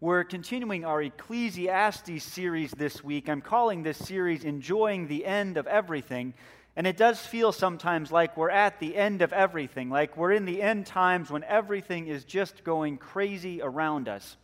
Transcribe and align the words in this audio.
We're 0.00 0.22
continuing 0.22 0.84
our 0.84 1.02
Ecclesiastes 1.02 2.22
series 2.22 2.70
this 2.70 3.02
week. 3.02 3.28
I'm 3.28 3.40
calling 3.40 3.82
this 3.82 3.98
series 3.98 4.44
Enjoying 4.44 5.08
the 5.08 5.26
End 5.26 5.56
of 5.56 5.66
Everything. 5.66 6.34
And 6.76 6.86
it 6.86 6.96
does 6.96 7.18
feel 7.18 7.50
sometimes 7.50 8.12
like 8.12 8.36
we're 8.36 8.48
at 8.48 8.78
the 8.78 8.94
end 8.94 9.22
of 9.22 9.32
everything, 9.32 9.90
like 9.90 10.16
we're 10.16 10.30
in 10.30 10.44
the 10.44 10.62
end 10.62 10.86
times 10.86 11.32
when 11.32 11.42
everything 11.42 12.06
is 12.06 12.22
just 12.22 12.62
going 12.62 12.96
crazy 12.96 13.60
around 13.60 14.08
us. 14.08 14.36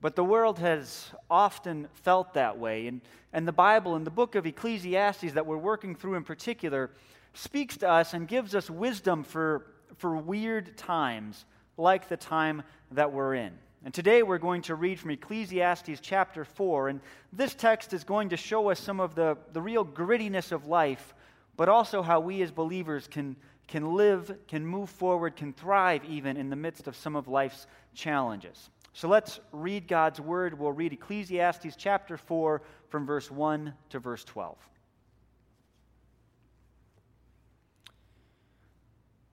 But 0.00 0.16
the 0.16 0.24
world 0.24 0.58
has 0.60 1.10
often 1.30 1.88
felt 1.92 2.32
that 2.32 2.58
way. 2.58 2.86
And, 2.86 3.02
and 3.34 3.46
the 3.46 3.52
Bible, 3.52 3.94
and 3.94 4.06
the 4.06 4.10
book 4.10 4.36
of 4.36 4.46
Ecclesiastes 4.46 5.34
that 5.34 5.44
we're 5.44 5.58
working 5.58 5.94
through 5.94 6.14
in 6.14 6.24
particular, 6.24 6.88
speaks 7.34 7.76
to 7.76 7.90
us 7.90 8.14
and 8.14 8.26
gives 8.26 8.54
us 8.54 8.70
wisdom 8.70 9.22
for, 9.22 9.66
for 9.98 10.16
weird 10.16 10.78
times 10.78 11.44
like 11.76 12.08
the 12.08 12.16
time 12.16 12.62
that 12.92 13.12
we're 13.12 13.34
in. 13.34 13.52
And 13.84 13.94
today 13.94 14.22
we're 14.22 14.38
going 14.38 14.62
to 14.62 14.74
read 14.74 15.00
from 15.00 15.10
Ecclesiastes 15.10 16.00
chapter 16.02 16.44
4. 16.44 16.88
And 16.88 17.00
this 17.32 17.54
text 17.54 17.94
is 17.94 18.04
going 18.04 18.28
to 18.30 18.36
show 18.36 18.70
us 18.70 18.78
some 18.78 19.00
of 19.00 19.14
the, 19.14 19.38
the 19.52 19.62
real 19.62 19.86
grittiness 19.86 20.52
of 20.52 20.66
life, 20.66 21.14
but 21.56 21.70
also 21.70 22.02
how 22.02 22.20
we 22.20 22.42
as 22.42 22.50
believers 22.50 23.06
can, 23.06 23.36
can 23.68 23.94
live, 23.94 24.36
can 24.48 24.66
move 24.66 24.90
forward, 24.90 25.34
can 25.34 25.54
thrive 25.54 26.04
even 26.04 26.36
in 26.36 26.50
the 26.50 26.56
midst 26.56 26.88
of 26.88 26.96
some 26.96 27.16
of 27.16 27.26
life's 27.26 27.66
challenges. 27.94 28.68
So 28.92 29.08
let's 29.08 29.40
read 29.50 29.88
God's 29.88 30.20
word. 30.20 30.58
We'll 30.58 30.72
read 30.72 30.92
Ecclesiastes 30.92 31.74
chapter 31.76 32.18
4 32.18 32.60
from 32.90 33.06
verse 33.06 33.30
1 33.30 33.72
to 33.90 33.98
verse 33.98 34.24
12. 34.24 34.58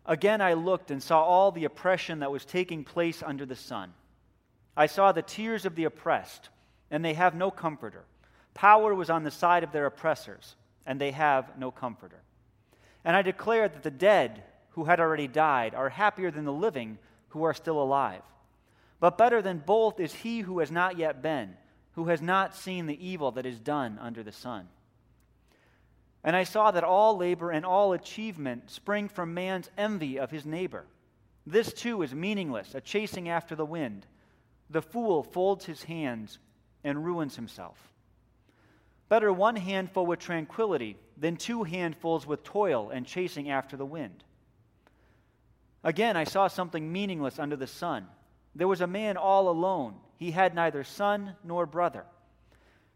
Again, 0.06 0.40
I 0.40 0.54
looked 0.54 0.90
and 0.90 1.04
saw 1.04 1.22
all 1.22 1.52
the 1.52 1.66
oppression 1.66 2.20
that 2.20 2.32
was 2.32 2.46
taking 2.46 2.86
place 2.86 3.22
under 3.22 3.46
the 3.46 3.58
sun. 3.58 3.92
I 4.78 4.86
saw 4.86 5.12
the 5.12 5.24
tears 5.24 5.66
of 5.66 5.76
the 5.76 5.86
oppressed, 5.86 6.50
and 6.92 7.04
they 7.04 7.16
have 7.16 7.36
no 7.36 7.50
comforter. 7.50 8.06
Power 8.54 8.94
was 8.94 9.10
on 9.10 9.24
the 9.24 9.32
side 9.32 9.64
of 9.64 9.72
their 9.72 9.88
oppressors, 9.88 10.56
and 10.86 11.02
they 11.02 11.12
have 11.12 11.58
no 11.58 11.72
comforter. 11.72 12.22
And 13.04 13.16
I 13.16 13.24
declared 13.24 13.74
that 13.74 13.84
the 13.84 13.92
dead 13.92 14.44
who 14.70 14.86
had 14.86 15.00
already 15.00 15.28
died 15.28 15.74
are 15.74 15.90
happier 15.90 16.30
than 16.30 16.46
the 16.46 16.54
living 16.54 17.00
who 17.30 17.44
are 17.44 17.54
still 17.56 17.82
alive. 17.82 18.22
But 19.00 19.18
better 19.18 19.42
than 19.42 19.58
both 19.60 20.00
is 20.00 20.14
he 20.14 20.42
who 20.42 20.60
has 20.60 20.72
not 20.72 20.98
yet 20.98 21.22
been, 21.24 21.58
who 21.94 22.06
has 22.06 22.22
not 22.22 22.56
seen 22.56 22.86
the 22.86 23.06
evil 23.06 23.32
that 23.32 23.46
is 23.46 23.60
done 23.60 23.98
under 24.00 24.22
the 24.22 24.32
sun. 24.32 24.68
And 26.24 26.36
I 26.36 26.44
saw 26.44 26.72
that 26.72 26.84
all 26.84 27.18
labor 27.18 27.50
and 27.50 27.66
all 27.66 27.94
achievement 27.94 28.70
spring 28.70 29.08
from 29.08 29.34
man's 29.34 29.72
envy 29.78 30.20
of 30.20 30.30
his 30.30 30.46
neighbor. 30.46 30.86
This 31.46 31.74
too 31.74 32.02
is 32.02 32.14
meaningless, 32.14 32.76
a 32.76 32.82
chasing 32.82 33.30
after 33.30 33.56
the 33.56 33.66
wind. 33.66 34.06
The 34.70 34.82
fool 34.82 35.24
folds 35.24 35.66
his 35.66 35.84
hands 35.84 36.40
and 36.84 37.06
ruins 37.06 37.36
himself. 37.36 37.92
Better 39.10 39.32
one 39.32 39.56
handful 39.56 40.06
with 40.06 40.20
tranquility 40.20 40.98
than 41.16 41.38
two 41.38 41.64
handfuls 41.64 42.28
with 42.28 42.44
toil 42.44 42.90
and 42.90 43.06
chasing 43.06 43.50
after 43.50 43.78
the 43.78 43.86
wind. 43.86 44.24
Again, 45.84 46.18
I 46.18 46.26
saw 46.26 46.48
something 46.48 46.92
meaningless 46.92 47.40
under 47.40 47.56
the 47.56 47.68
sun. 47.68 48.08
There 48.56 48.68
was 48.68 48.82
a 48.82 48.88
man 48.88 49.16
all 49.16 49.50
alone. 49.50 49.96
He 50.18 50.32
had 50.32 50.54
neither 50.54 50.84
son 50.84 51.36
nor 51.44 51.66
brother. 51.66 52.04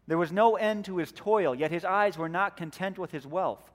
There 0.06 0.18
was 0.18 0.32
no 0.32 0.56
end 0.56 0.84
to 0.86 0.98
his 0.98 1.12
toil, 1.12 1.54
yet 1.54 1.70
his 1.70 1.84
eyes 1.84 2.18
were 2.18 2.28
not 2.28 2.56
content 2.56 2.98
with 2.98 3.12
his 3.12 3.26
wealth. 3.26 3.70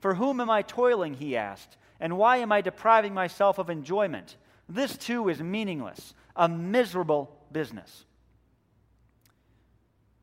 For 0.00 0.14
whom 0.14 0.40
am 0.40 0.50
I 0.50 0.62
toiling? 0.62 1.14
He 1.14 1.36
asked. 1.36 1.76
And 2.00 2.18
why 2.18 2.38
am 2.38 2.52
I 2.52 2.60
depriving 2.60 3.14
myself 3.14 3.58
of 3.58 3.70
enjoyment? 3.70 4.36
This 4.68 4.96
too 4.96 5.28
is 5.28 5.40
meaningless, 5.40 6.14
a 6.36 6.48
miserable 6.48 7.37
business. 7.52 8.04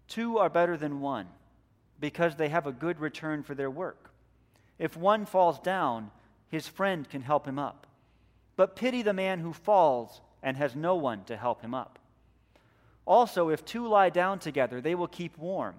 Two 0.07 0.37
are 0.37 0.49
better 0.49 0.77
than 0.77 1.01
one 1.01 1.27
because 1.99 2.35
they 2.35 2.49
have 2.49 2.67
a 2.67 2.71
good 2.71 2.99
return 2.99 3.43
for 3.43 3.55
their 3.55 3.69
work. 3.69 4.11
If 4.77 4.97
one 4.97 5.25
falls 5.25 5.59
down, 5.59 6.11
his 6.49 6.67
friend 6.67 7.09
can 7.09 7.21
help 7.21 7.47
him 7.47 7.57
up. 7.57 7.87
But 8.55 8.75
pity 8.75 9.01
the 9.01 9.13
man 9.13 9.39
who 9.39 9.53
falls 9.53 10.21
and 10.43 10.57
has 10.57 10.75
no 10.75 10.95
one 10.95 11.23
to 11.25 11.37
help 11.37 11.61
him 11.61 11.73
up. 11.73 11.99
Also, 13.05 13.49
if 13.49 13.63
two 13.65 13.87
lie 13.87 14.09
down 14.09 14.39
together, 14.39 14.81
they 14.81 14.95
will 14.95 15.07
keep 15.07 15.37
warm. 15.37 15.75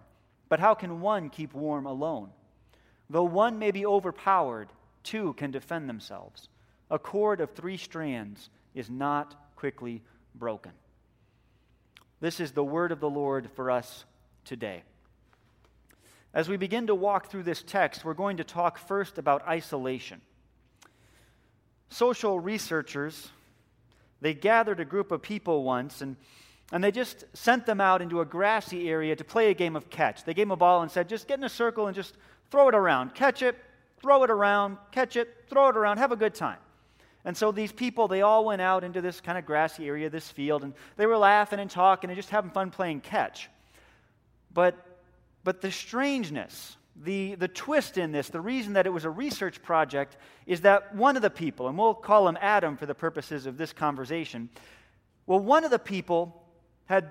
But 0.48 0.60
how 0.60 0.74
can 0.74 1.00
one 1.00 1.28
keep 1.28 1.54
warm 1.54 1.86
alone? 1.86 2.30
Though 3.10 3.24
one 3.24 3.58
may 3.58 3.70
be 3.70 3.86
overpowered, 3.86 4.68
two 5.02 5.32
can 5.34 5.50
defend 5.50 5.88
themselves. 5.88 6.48
A 6.90 6.98
cord 6.98 7.40
of 7.40 7.52
three 7.52 7.76
strands 7.76 8.48
is 8.74 8.90
not 8.90 9.34
quickly 9.56 10.02
broken. 10.34 10.72
This 12.20 12.40
is 12.40 12.52
the 12.52 12.64
word 12.64 12.92
of 12.92 13.00
the 13.00 13.10
Lord 13.10 13.50
for 13.54 13.70
us 13.70 14.04
today. 14.44 14.82
As 16.32 16.48
we 16.48 16.56
begin 16.56 16.86
to 16.86 16.94
walk 16.94 17.30
through 17.30 17.42
this 17.42 17.62
text, 17.62 18.04
we're 18.04 18.14
going 18.14 18.38
to 18.38 18.44
talk 18.44 18.78
first 18.78 19.18
about 19.18 19.46
isolation. 19.46 20.20
Social 21.88 22.40
researchers, 22.40 23.28
they 24.20 24.34
gathered 24.34 24.80
a 24.80 24.84
group 24.84 25.12
of 25.12 25.22
people 25.22 25.62
once 25.62 26.00
and, 26.00 26.16
and 26.72 26.82
they 26.82 26.90
just 26.90 27.24
sent 27.34 27.66
them 27.66 27.80
out 27.80 28.02
into 28.02 28.20
a 28.20 28.24
grassy 28.24 28.88
area 28.88 29.14
to 29.14 29.24
play 29.24 29.50
a 29.50 29.54
game 29.54 29.76
of 29.76 29.88
catch. 29.90 30.24
They 30.24 30.34
gave 30.34 30.46
them 30.46 30.52
a 30.52 30.56
ball 30.56 30.82
and 30.82 30.90
said, 30.90 31.08
just 31.08 31.28
get 31.28 31.38
in 31.38 31.44
a 31.44 31.48
circle 31.48 31.86
and 31.86 31.94
just 31.94 32.14
throw 32.50 32.68
it 32.68 32.74
around. 32.74 33.14
Catch 33.14 33.42
it, 33.42 33.56
throw 34.00 34.24
it 34.24 34.30
around, 34.30 34.78
catch 34.90 35.16
it, 35.16 35.44
throw 35.48 35.68
it 35.68 35.76
around, 35.76 35.98
have 35.98 36.12
a 36.12 36.16
good 36.16 36.34
time. 36.34 36.58
And 37.26 37.36
so 37.36 37.50
these 37.50 37.72
people, 37.72 38.06
they 38.06 38.22
all 38.22 38.44
went 38.44 38.62
out 38.62 38.84
into 38.84 39.00
this 39.00 39.20
kind 39.20 39.36
of 39.36 39.44
grassy 39.44 39.88
area, 39.88 40.08
this 40.08 40.30
field, 40.30 40.62
and 40.62 40.72
they 40.96 41.06
were 41.06 41.18
laughing 41.18 41.58
and 41.58 41.68
talking 41.68 42.08
and 42.08 42.16
just 42.16 42.30
having 42.30 42.52
fun 42.52 42.70
playing 42.70 43.00
catch. 43.00 43.50
But, 44.54 44.76
but 45.42 45.60
the 45.60 45.72
strangeness, 45.72 46.76
the, 46.94 47.34
the 47.34 47.48
twist 47.48 47.98
in 47.98 48.12
this, 48.12 48.28
the 48.28 48.40
reason 48.40 48.74
that 48.74 48.86
it 48.86 48.90
was 48.90 49.04
a 49.04 49.10
research 49.10 49.60
project, 49.60 50.16
is 50.46 50.60
that 50.60 50.94
one 50.94 51.16
of 51.16 51.22
the 51.22 51.28
people, 51.28 51.66
and 51.66 51.76
we'll 51.76 51.94
call 51.94 52.28
him 52.28 52.38
Adam 52.40 52.76
for 52.76 52.86
the 52.86 52.94
purposes 52.94 53.46
of 53.46 53.58
this 53.58 53.72
conversation, 53.72 54.48
well, 55.26 55.40
one 55.40 55.64
of 55.64 55.72
the 55.72 55.80
people 55.80 56.44
had, 56.84 57.08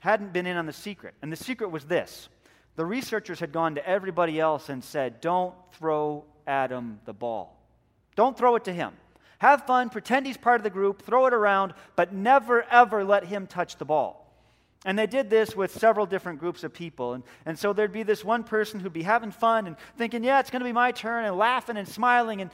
hadn't 0.00 0.34
been 0.34 0.44
in 0.44 0.58
on 0.58 0.66
the 0.66 0.72
secret. 0.74 1.14
And 1.22 1.32
the 1.32 1.36
secret 1.36 1.70
was 1.70 1.86
this 1.86 2.28
the 2.76 2.84
researchers 2.84 3.40
had 3.40 3.52
gone 3.52 3.76
to 3.76 3.88
everybody 3.88 4.38
else 4.38 4.68
and 4.68 4.84
said, 4.84 5.22
Don't 5.22 5.54
throw 5.72 6.24
Adam 6.46 7.00
the 7.06 7.14
ball, 7.14 7.58
don't 8.16 8.36
throw 8.36 8.56
it 8.56 8.64
to 8.64 8.72
him. 8.74 8.92
Have 9.44 9.66
fun, 9.66 9.90
pretend 9.90 10.24
he's 10.24 10.38
part 10.38 10.58
of 10.58 10.64
the 10.64 10.70
group, 10.70 11.02
throw 11.02 11.26
it 11.26 11.34
around, 11.34 11.74
but 11.96 12.14
never, 12.14 12.62
ever 12.70 13.04
let 13.04 13.26
him 13.26 13.46
touch 13.46 13.76
the 13.76 13.84
ball. 13.84 14.34
And 14.86 14.98
they 14.98 15.06
did 15.06 15.28
this 15.28 15.54
with 15.54 15.70
several 15.78 16.06
different 16.06 16.40
groups 16.40 16.64
of 16.64 16.72
people. 16.72 17.12
And, 17.12 17.22
and 17.44 17.58
so 17.58 17.74
there'd 17.74 17.92
be 17.92 18.04
this 18.04 18.24
one 18.24 18.44
person 18.44 18.80
who'd 18.80 18.94
be 18.94 19.02
having 19.02 19.30
fun 19.30 19.66
and 19.66 19.76
thinking, 19.98 20.24
yeah, 20.24 20.40
it's 20.40 20.48
going 20.48 20.60
to 20.60 20.64
be 20.64 20.72
my 20.72 20.92
turn, 20.92 21.26
and 21.26 21.36
laughing 21.36 21.76
and 21.76 21.86
smiling. 21.86 22.40
And, 22.40 22.50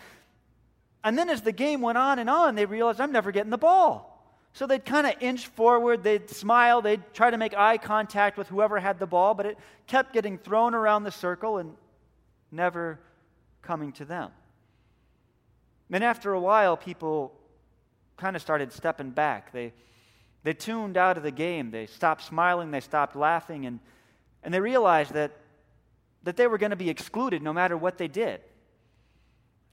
and 1.04 1.16
then 1.16 1.30
as 1.30 1.42
the 1.42 1.52
game 1.52 1.80
went 1.80 1.96
on 1.96 2.18
and 2.18 2.28
on, 2.28 2.56
they 2.56 2.66
realized, 2.66 3.00
I'm 3.00 3.12
never 3.12 3.30
getting 3.30 3.50
the 3.50 3.56
ball. 3.56 4.20
So 4.52 4.66
they'd 4.66 4.84
kind 4.84 5.06
of 5.06 5.14
inch 5.20 5.46
forward, 5.46 6.02
they'd 6.02 6.28
smile, 6.28 6.82
they'd 6.82 7.04
try 7.14 7.30
to 7.30 7.38
make 7.38 7.56
eye 7.56 7.78
contact 7.78 8.36
with 8.36 8.48
whoever 8.48 8.80
had 8.80 8.98
the 8.98 9.06
ball, 9.06 9.34
but 9.34 9.46
it 9.46 9.58
kept 9.86 10.12
getting 10.12 10.38
thrown 10.38 10.74
around 10.74 11.04
the 11.04 11.12
circle 11.12 11.58
and 11.58 11.72
never 12.50 12.98
coming 13.62 13.92
to 13.92 14.04
them. 14.04 14.32
Then, 15.90 16.02
after 16.02 16.32
a 16.32 16.40
while, 16.40 16.76
people 16.76 17.32
kind 18.16 18.36
of 18.36 18.42
started 18.42 18.72
stepping 18.72 19.10
back. 19.10 19.52
They, 19.52 19.72
they 20.44 20.54
tuned 20.54 20.96
out 20.96 21.16
of 21.16 21.22
the 21.22 21.30
game. 21.30 21.70
They 21.70 21.86
stopped 21.86 22.22
smiling, 22.22 22.70
they 22.70 22.80
stopped 22.80 23.16
laughing, 23.16 23.66
and, 23.66 23.80
and 24.42 24.54
they 24.54 24.60
realized 24.60 25.12
that, 25.14 25.32
that 26.22 26.36
they 26.36 26.46
were 26.46 26.58
going 26.58 26.70
to 26.70 26.76
be 26.76 26.88
excluded 26.88 27.42
no 27.42 27.52
matter 27.52 27.76
what 27.76 27.98
they 27.98 28.08
did. 28.08 28.40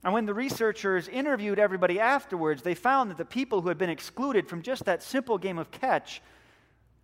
And 0.04 0.12
when 0.12 0.26
the 0.26 0.34
researchers 0.34 1.08
interviewed 1.08 1.58
everybody 1.58 1.98
afterwards, 1.98 2.62
they 2.62 2.74
found 2.74 3.10
that 3.10 3.16
the 3.16 3.24
people 3.24 3.60
who 3.60 3.68
had 3.68 3.78
been 3.78 3.90
excluded 3.90 4.48
from 4.48 4.62
just 4.62 4.84
that 4.84 5.02
simple 5.02 5.38
game 5.38 5.58
of 5.58 5.70
catch, 5.70 6.22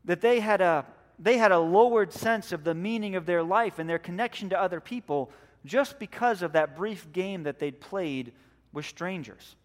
that 0.05 0.21
they 0.21 0.41
had 0.41 0.61
a, 0.61 0.87
they 1.19 1.39
had 1.39 1.53
a 1.53 1.59
lowered 1.59 2.13
sense 2.13 2.53
of 2.53 2.65
the 2.65 2.75
meaning 2.75 3.17
of 3.17 3.27
their 3.27 3.43
life 3.43 3.79
and 3.79 3.89
their 3.89 3.99
connection 3.99 4.49
to 4.51 4.61
other 4.61 4.81
people 4.81 5.31
just 5.65 5.99
because 5.99 6.43
of 6.43 6.53
that 6.53 6.77
brief 6.77 7.11
game 7.13 7.45
that 7.45 7.59
they'd 7.59 7.81
played 7.81 8.33
with 8.75 8.85
strangers. 8.85 9.57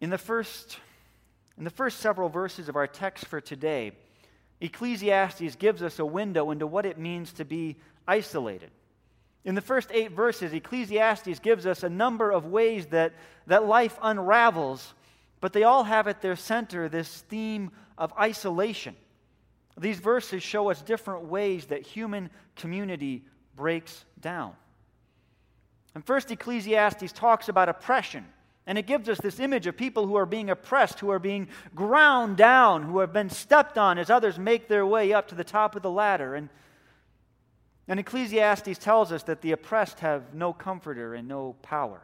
In 0.00 0.10
the 0.10 0.18
first 0.18 0.78
in 1.56 1.64
the 1.64 1.70
first 1.70 1.98
several 1.98 2.28
verses 2.28 2.68
of 2.68 2.76
our 2.76 2.86
text 2.86 3.26
for 3.26 3.40
today, 3.40 3.90
Ecclesiastes 4.60 5.56
gives 5.56 5.82
us 5.82 5.98
a 5.98 6.06
window 6.06 6.52
into 6.52 6.68
what 6.68 6.86
it 6.86 6.98
means 6.98 7.32
to 7.32 7.44
be 7.44 7.76
isolated. 8.06 8.70
In 9.44 9.56
the 9.56 9.60
first 9.60 9.90
eight 9.92 10.12
verses, 10.12 10.52
Ecclesiastes 10.52 11.40
gives 11.40 11.66
us 11.66 11.82
a 11.82 11.88
number 11.88 12.30
of 12.30 12.46
ways 12.46 12.86
that, 12.86 13.12
that 13.48 13.66
life 13.66 13.98
unravels, 14.02 14.94
but 15.40 15.52
they 15.52 15.64
all 15.64 15.82
have 15.82 16.06
at 16.06 16.22
their 16.22 16.36
center 16.36 16.88
this 16.88 17.22
theme 17.22 17.72
of 17.96 18.12
isolation. 18.18 18.94
These 19.76 19.98
verses 19.98 20.44
show 20.44 20.70
us 20.70 20.80
different 20.80 21.24
ways 21.24 21.66
that 21.66 21.82
human 21.82 22.30
community 22.54 23.24
breaks 23.58 24.06
down. 24.20 24.54
And 25.94 26.02
first, 26.06 26.30
Ecclesiastes 26.30 27.12
talks 27.12 27.48
about 27.48 27.68
oppression 27.68 28.24
And 28.68 28.76
it 28.76 28.86
gives 28.86 29.08
us 29.08 29.18
this 29.18 29.40
image 29.40 29.66
of 29.66 29.78
people 29.78 30.06
who 30.06 30.16
are 30.16 30.26
being 30.26 30.50
oppressed, 30.50 31.00
who 31.00 31.08
are 31.08 31.18
being 31.18 31.48
ground 31.74 32.36
down, 32.36 32.82
who 32.82 32.98
have 32.98 33.14
been 33.14 33.30
stepped 33.30 33.78
on 33.78 33.96
as 33.96 34.10
others 34.10 34.38
make 34.38 34.68
their 34.68 34.84
way 34.84 35.14
up 35.14 35.28
to 35.28 35.34
the 35.34 35.42
top 35.42 35.74
of 35.74 35.80
the 35.80 35.90
ladder. 35.90 36.34
And, 36.34 36.50
and 37.88 37.98
Ecclesiastes 37.98 38.78
tells 38.78 39.10
us 39.10 39.22
that 39.22 39.40
the 39.40 39.52
oppressed 39.52 40.00
have 40.00 40.34
no 40.34 40.52
comforter 40.52 41.14
and 41.14 41.26
no 41.26 41.56
power. 41.62 42.02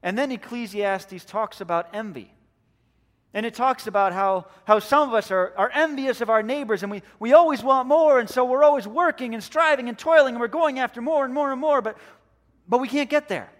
And 0.00 0.16
then 0.16 0.30
Ecclesiastes 0.30 1.24
talks 1.24 1.60
about 1.60 1.88
envy. 1.92 2.32
And 3.34 3.44
it 3.44 3.54
talks 3.54 3.88
about 3.88 4.12
how, 4.12 4.46
how 4.64 4.78
some 4.78 5.08
of 5.08 5.14
us 5.14 5.32
are, 5.32 5.52
are 5.56 5.70
envious 5.74 6.20
of 6.20 6.30
our 6.30 6.42
neighbors 6.42 6.84
and 6.84 6.90
we, 6.90 7.02
we 7.18 7.32
always 7.32 7.64
want 7.64 7.88
more, 7.88 8.20
and 8.20 8.30
so 8.30 8.44
we're 8.44 8.62
always 8.62 8.86
working 8.86 9.34
and 9.34 9.42
striving 9.42 9.88
and 9.88 9.98
toiling 9.98 10.36
and 10.36 10.40
we're 10.40 10.46
going 10.46 10.78
after 10.78 11.02
more 11.02 11.24
and 11.24 11.34
more 11.34 11.50
and 11.50 11.60
more, 11.60 11.82
but, 11.82 11.98
but 12.68 12.80
we 12.80 12.86
can't 12.86 13.10
get 13.10 13.28
there. 13.28 13.50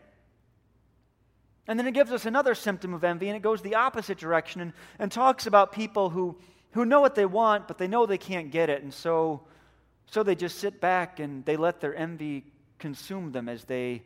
And 1.67 1.79
then 1.79 1.89
it 1.89 1.93
gives 1.93 2.13
us 2.13 2.25
another 2.25 2.55
symptom 2.55 2.95
of 2.95 3.03
envy, 3.03 3.29
and 3.29 3.37
it 3.37 3.43
goes 3.43 3.63
the 3.63 3.75
opposite 3.75 4.19
direction 4.19 4.61
and, 4.61 4.73
and 4.99 5.11
talks 5.11 5.47
about 5.47 5.73
people 5.73 6.11
who, 6.11 6.37
who 6.73 6.85
know 6.85 7.01
what 7.01 7.15
they 7.15 7.27
want, 7.27 7.67
but 7.67 7.79
they 7.79 7.89
know 7.89 8.07
they 8.07 8.19
can't 8.19 8.51
get 8.51 8.71
it. 8.71 8.83
And 8.83 8.93
so, 8.93 9.43
so 10.07 10.23
they 10.23 10.35
just 10.35 10.59
sit 10.59 10.81
back 10.81 11.21
and 11.21 11.45
they 11.47 11.57
let 11.57 11.81
their 11.81 11.97
envy 11.97 12.45
consume 12.79 13.33
them 13.33 13.49
as 13.49 13.65
they, 13.65 14.03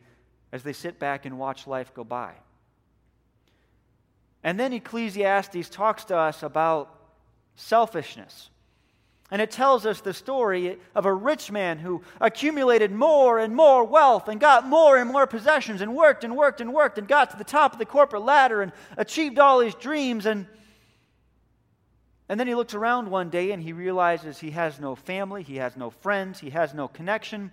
as 0.53 0.63
they 0.63 0.73
sit 0.73 0.99
back 0.99 1.27
and 1.27 1.39
watch 1.39 1.67
life 1.67 1.93
go 1.93 2.05
by. 2.05 2.33
And 4.49 4.59
then 4.59 4.73
Ecclesiastes 4.73 5.69
talks 5.69 6.07
to 6.07 6.17
us 6.17 6.43
about 6.43 6.89
selfishness. 7.57 8.49
And 9.31 9.43
it 9.43 9.51
tells 9.51 9.85
us 9.85 10.01
the 10.01 10.15
story 10.15 10.79
of 10.95 11.05
a 11.05 11.13
rich 11.13 11.53
man 11.53 11.79
who 11.79 12.01
accumulated 12.19 12.91
more 12.91 13.39
and 13.39 13.55
more 13.55 13.85
wealth 13.85 14.27
and 14.27 14.41
got 14.41 14.67
more 14.67 14.97
and 14.97 15.11
more 15.11 15.27
possessions 15.27 15.83
and 15.83 15.95
worked 15.95 16.25
and 16.25 16.35
worked 16.35 16.63
and 16.63 16.73
worked 16.73 16.97
and 16.97 17.07
got 17.07 17.31
to 17.33 17.37
the 17.37 17.45
top 17.45 17.75
of 17.75 17.79
the 17.79 17.85
corporate 17.85 18.23
ladder 18.23 18.63
and 18.63 18.73
achieved 18.97 19.39
all 19.39 19.61
his 19.61 19.75
dreams. 19.75 20.25
And, 20.25 20.47
and 22.31 22.41
then 22.41 22.47
he 22.47 22.55
looks 22.55 22.73
around 22.73 23.11
one 23.11 23.29
day 23.29 23.51
and 23.51 23.63
he 23.63 23.75
realizes 23.75 24.39
he 24.39 24.53
has 24.53 24.81
no 24.81 24.95
family, 24.95 25.43
he 25.43 25.57
has 25.57 25.77
no 25.77 25.91
friends, 25.91 26.41
he 26.41 26.49
has 26.49 26.73
no 26.73 26.89
connection. 26.89 27.53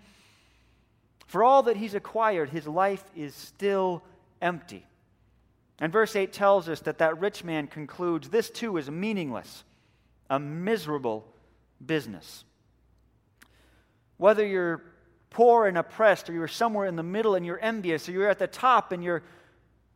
For 1.28 1.44
all 1.44 1.64
that 1.64 1.76
he's 1.76 1.94
acquired, 1.94 2.52
his 2.52 2.66
life 2.66 3.04
is 3.18 3.36
still 3.36 4.02
empty. 4.42 4.88
And 5.80 5.92
verse 5.92 6.16
8 6.16 6.32
tells 6.32 6.70
us 6.70 6.80
that 6.82 7.00
that 7.00 7.20
rich 7.20 7.44
man 7.44 7.68
concludes 7.68 8.30
this 8.30 8.50
too 8.50 8.78
is 8.78 8.90
meaningless, 8.90 9.64
a 10.30 10.40
miserable 10.40 11.26
business. 11.86 12.46
Whether 14.18 14.46
you're 14.46 14.82
poor 15.30 15.68
and 15.68 15.78
oppressed, 15.78 16.30
or 16.30 16.34
you're 16.34 16.48
somewhere 16.48 16.86
in 16.86 16.96
the 16.96 17.04
middle 17.04 17.36
and 17.36 17.46
you're 17.46 17.60
envious, 17.62 18.08
or 18.08 18.14
you're 18.14 18.30
at 18.30 18.40
the 18.40 18.48
top 18.48 18.94
and 18.94 19.04
you're, 19.04 19.22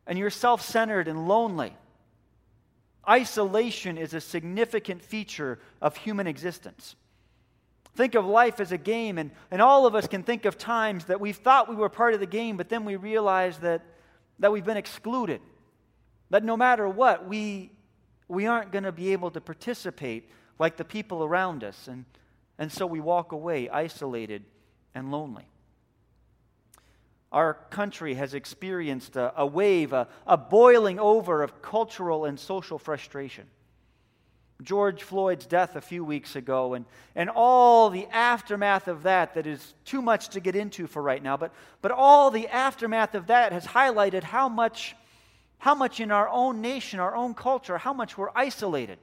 and 0.06 0.18
you're 0.18 0.28
self 0.28 0.60
centered 0.60 1.08
and 1.08 1.26
lonely, 1.26 1.74
isolation 3.08 3.96
is 3.96 4.12
a 4.12 4.20
significant 4.20 5.02
feature 5.02 5.58
of 5.80 5.96
human 5.96 6.26
existence. 6.26 6.94
Think 7.94 8.14
of 8.14 8.26
life 8.26 8.60
as 8.60 8.70
a 8.70 8.78
game, 8.78 9.16
and, 9.16 9.30
and 9.50 9.62
all 9.62 9.86
of 9.86 9.94
us 9.94 10.06
can 10.06 10.22
think 10.22 10.44
of 10.44 10.58
times 10.58 11.06
that 11.06 11.20
we 11.20 11.32
thought 11.32 11.68
we 11.68 11.74
were 11.74 11.88
part 11.88 12.12
of 12.12 12.20
the 12.20 12.26
game, 12.26 12.58
but 12.58 12.68
then 12.68 12.84
we 12.84 12.96
realize 12.96 13.58
that, 13.60 13.82
that 14.38 14.52
we've 14.52 14.64
been 14.64 14.76
excluded. 14.76 15.40
That 16.30 16.44
no 16.44 16.56
matter 16.56 16.88
what, 16.88 17.28
we, 17.28 17.70
we 18.28 18.46
aren't 18.46 18.72
going 18.72 18.84
to 18.84 18.92
be 18.92 19.12
able 19.12 19.30
to 19.32 19.40
participate 19.40 20.30
like 20.58 20.76
the 20.76 20.84
people 20.84 21.24
around 21.24 21.64
us. 21.64 21.88
And, 21.88 22.04
and 22.58 22.70
so 22.72 22.86
we 22.86 23.00
walk 23.00 23.32
away 23.32 23.68
isolated 23.68 24.44
and 24.94 25.10
lonely. 25.10 25.46
Our 27.32 27.54
country 27.70 28.14
has 28.14 28.34
experienced 28.34 29.16
a, 29.16 29.32
a 29.36 29.46
wave, 29.46 29.92
a, 29.92 30.08
a 30.26 30.36
boiling 30.36 30.98
over 30.98 31.42
of 31.42 31.62
cultural 31.62 32.24
and 32.24 32.38
social 32.38 32.78
frustration. 32.78 33.46
George 34.62 35.02
Floyd's 35.02 35.46
death 35.46 35.76
a 35.76 35.80
few 35.80 36.04
weeks 36.04 36.36
ago, 36.36 36.74
and, 36.74 36.84
and 37.14 37.30
all 37.30 37.90
the 37.90 38.06
aftermath 38.08 38.88
of 38.88 39.04
that, 39.04 39.34
that 39.34 39.46
is 39.46 39.74
too 39.84 40.02
much 40.02 40.28
to 40.30 40.40
get 40.40 40.54
into 40.54 40.86
for 40.86 41.02
right 41.02 41.22
now, 41.22 41.36
but, 41.36 41.52
but 41.80 41.90
all 41.90 42.30
the 42.30 42.48
aftermath 42.48 43.14
of 43.14 43.28
that 43.28 43.52
has 43.52 43.66
highlighted 43.66 44.22
how 44.22 44.48
much, 44.48 44.94
how 45.60 45.74
much 45.74 46.00
in 46.00 46.10
our 46.10 46.28
own 46.28 46.62
nation, 46.62 46.98
our 47.00 47.14
own 47.14 47.34
culture, 47.34 47.76
how 47.78 47.92
much 47.92 48.16
we're 48.18 48.30
isolated. 48.34 48.98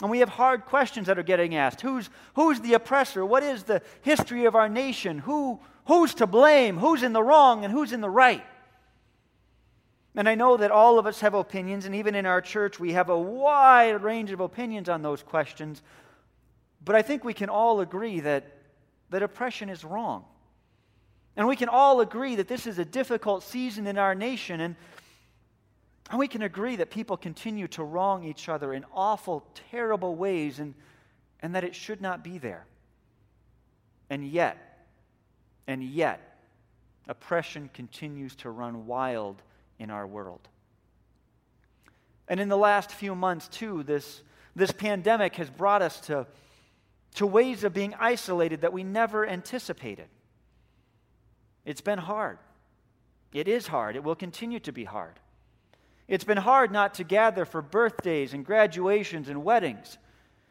And 0.00 0.08
we 0.08 0.20
have 0.20 0.28
hard 0.28 0.64
questions 0.64 1.08
that 1.08 1.18
are 1.18 1.24
getting 1.24 1.56
asked. 1.56 1.80
Who's, 1.80 2.08
who's 2.34 2.60
the 2.60 2.74
oppressor? 2.74 3.26
What 3.26 3.42
is 3.42 3.64
the 3.64 3.82
history 4.02 4.44
of 4.44 4.54
our 4.54 4.68
nation? 4.68 5.18
Who, 5.18 5.58
who's 5.86 6.14
to 6.14 6.28
blame? 6.28 6.78
Who's 6.78 7.02
in 7.02 7.12
the 7.12 7.22
wrong 7.22 7.64
and 7.64 7.72
who's 7.72 7.92
in 7.92 8.00
the 8.00 8.08
right? 8.08 8.44
And 10.14 10.28
I 10.28 10.36
know 10.36 10.56
that 10.56 10.70
all 10.70 11.00
of 11.00 11.06
us 11.06 11.20
have 11.20 11.34
opinions, 11.34 11.86
and 11.86 11.94
even 11.94 12.14
in 12.14 12.24
our 12.24 12.40
church, 12.40 12.78
we 12.78 12.92
have 12.92 13.08
a 13.08 13.18
wide 13.18 14.00
range 14.02 14.30
of 14.30 14.38
opinions 14.38 14.88
on 14.88 15.02
those 15.02 15.24
questions. 15.24 15.82
But 16.84 16.94
I 16.94 17.02
think 17.02 17.24
we 17.24 17.34
can 17.34 17.48
all 17.48 17.80
agree 17.80 18.20
that, 18.20 18.44
that 19.10 19.24
oppression 19.24 19.68
is 19.68 19.84
wrong. 19.84 20.24
And 21.36 21.48
we 21.48 21.56
can 21.56 21.68
all 21.68 22.00
agree 22.00 22.36
that 22.36 22.46
this 22.46 22.68
is 22.68 22.78
a 22.78 22.84
difficult 22.84 23.42
season 23.42 23.88
in 23.88 23.98
our 23.98 24.14
nation. 24.14 24.60
And, 24.60 24.76
and 26.10 26.18
we 26.18 26.28
can 26.28 26.42
agree 26.42 26.76
that 26.76 26.90
people 26.90 27.16
continue 27.16 27.68
to 27.68 27.84
wrong 27.84 28.24
each 28.24 28.48
other 28.48 28.72
in 28.72 28.84
awful, 28.94 29.44
terrible 29.70 30.16
ways 30.16 30.58
and, 30.58 30.74
and 31.40 31.54
that 31.54 31.64
it 31.64 31.74
should 31.74 32.00
not 32.00 32.24
be 32.24 32.38
there. 32.38 32.66
And 34.08 34.26
yet, 34.26 34.86
and 35.66 35.82
yet, 35.82 36.38
oppression 37.08 37.68
continues 37.74 38.34
to 38.36 38.50
run 38.50 38.86
wild 38.86 39.42
in 39.78 39.90
our 39.90 40.06
world. 40.06 40.48
And 42.26 42.40
in 42.40 42.48
the 42.48 42.56
last 42.56 42.90
few 42.90 43.14
months, 43.14 43.48
too, 43.48 43.82
this, 43.82 44.22
this 44.56 44.72
pandemic 44.72 45.36
has 45.36 45.50
brought 45.50 45.82
us 45.82 46.00
to, 46.02 46.26
to 47.16 47.26
ways 47.26 47.64
of 47.64 47.74
being 47.74 47.94
isolated 47.98 48.62
that 48.62 48.72
we 48.72 48.82
never 48.82 49.26
anticipated. 49.26 50.08
It's 51.66 51.80
been 51.82 51.98
hard. 51.98 52.38
It 53.32 53.46
is 53.46 53.66
hard. 53.66 53.94
It 53.94 54.04
will 54.04 54.14
continue 54.14 54.60
to 54.60 54.72
be 54.72 54.84
hard. 54.84 55.14
It's 56.08 56.24
been 56.24 56.38
hard 56.38 56.72
not 56.72 56.94
to 56.94 57.04
gather 57.04 57.44
for 57.44 57.60
birthdays 57.60 58.32
and 58.32 58.44
graduations 58.44 59.28
and 59.28 59.44
weddings. 59.44 59.98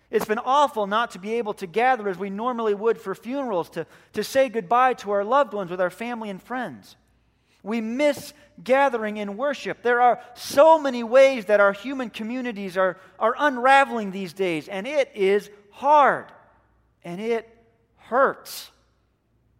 It's 0.10 0.26
been 0.26 0.40
awful 0.40 0.88
not 0.88 1.12
to 1.12 1.20
be 1.20 1.34
able 1.34 1.56
to 1.56 1.68
gather 1.68 2.08
as 2.08 2.18
we 2.18 2.30
normally 2.30 2.74
would 2.74 3.02
for 3.02 3.14
funerals, 3.14 3.70
to, 3.72 3.86
to 4.14 4.24
say 4.24 4.48
goodbye 4.48 4.94
to 4.96 5.12
our 5.12 5.24
loved 5.24 5.54
ones 5.54 5.70
with 5.70 5.82
our 5.82 5.90
family 5.90 6.30
and 6.30 6.42
friends. 6.42 6.96
We 7.64 7.82
miss 7.82 8.34
gathering 8.64 9.18
in 9.18 9.36
worship. 9.36 9.82
There 9.82 10.00
are 10.00 10.22
so 10.36 10.80
many 10.80 11.04
ways 11.04 11.46
that 11.46 11.60
our 11.60 11.74
human 11.74 12.10
communities 12.10 12.78
are, 12.78 12.98
are 13.20 13.36
unraveling 13.38 14.12
these 14.12 14.32
days, 14.32 14.70
and 14.70 14.88
it 14.88 15.12
is 15.14 15.50
hard 15.72 16.28
and 17.04 17.20
it 17.20 17.50
hurts. 17.98 18.70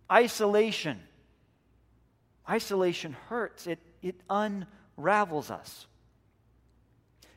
Isolation. 0.10 1.02
Isolation 2.50 3.18
hurts. 3.28 3.68
It, 3.68 3.80
it 4.02 4.16
un 4.30 4.66
ravels 4.98 5.50
us. 5.52 5.86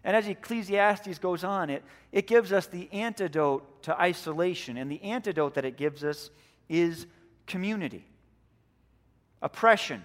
And 0.03 0.17
as 0.17 0.27
Ecclesiastes 0.27 1.19
goes 1.19 1.45
on, 1.45 1.69
it, 1.69 1.85
it 2.11 2.27
gives 2.27 2.53
us 2.53 2.67
the 2.67 2.89
antidote 2.93 3.83
to 3.83 4.01
isolation. 4.01 4.77
And 4.79 4.91
the 4.91 5.03
antidote 5.03 5.55
that 5.55 5.65
it 5.65 5.77
gives 5.77 6.03
us 6.03 6.31
is 6.69 7.07
community. 7.47 8.07
Oppression, 9.43 10.03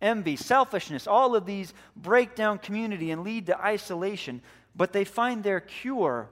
envy, 0.00 0.36
selfishness, 0.36 1.06
all 1.06 1.36
of 1.36 1.44
these 1.44 1.74
break 1.94 2.34
down 2.34 2.58
community 2.58 3.10
and 3.10 3.22
lead 3.22 3.46
to 3.46 3.60
isolation, 3.60 4.40
but 4.74 4.92
they 4.92 5.04
find 5.04 5.42
their 5.42 5.60
cure 5.60 6.28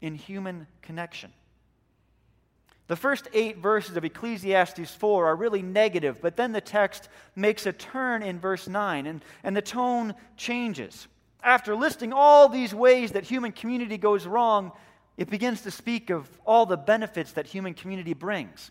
in 0.00 0.14
human 0.14 0.66
connection. 0.82 1.32
The 2.88 2.96
first 2.96 3.28
eight 3.34 3.58
verses 3.58 3.96
of 3.98 4.04
Ecclesiastes 4.04 4.94
4 4.94 5.26
are 5.26 5.36
really 5.36 5.62
negative, 5.62 6.20
but 6.22 6.36
then 6.36 6.52
the 6.52 6.60
text 6.60 7.10
makes 7.36 7.66
a 7.66 7.72
turn 7.72 8.22
in 8.22 8.40
verse 8.40 8.66
9, 8.66 9.06
and, 9.06 9.22
and 9.44 9.54
the 9.54 9.62
tone 9.62 10.14
changes. 10.38 11.06
After 11.42 11.76
listing 11.76 12.14
all 12.14 12.48
these 12.48 12.74
ways 12.74 13.12
that 13.12 13.24
human 13.24 13.52
community 13.52 13.98
goes 13.98 14.26
wrong, 14.26 14.72
it 15.18 15.28
begins 15.28 15.60
to 15.62 15.70
speak 15.70 16.08
of 16.08 16.26
all 16.46 16.64
the 16.64 16.78
benefits 16.78 17.32
that 17.32 17.46
human 17.46 17.74
community 17.74 18.14
brings. 18.14 18.70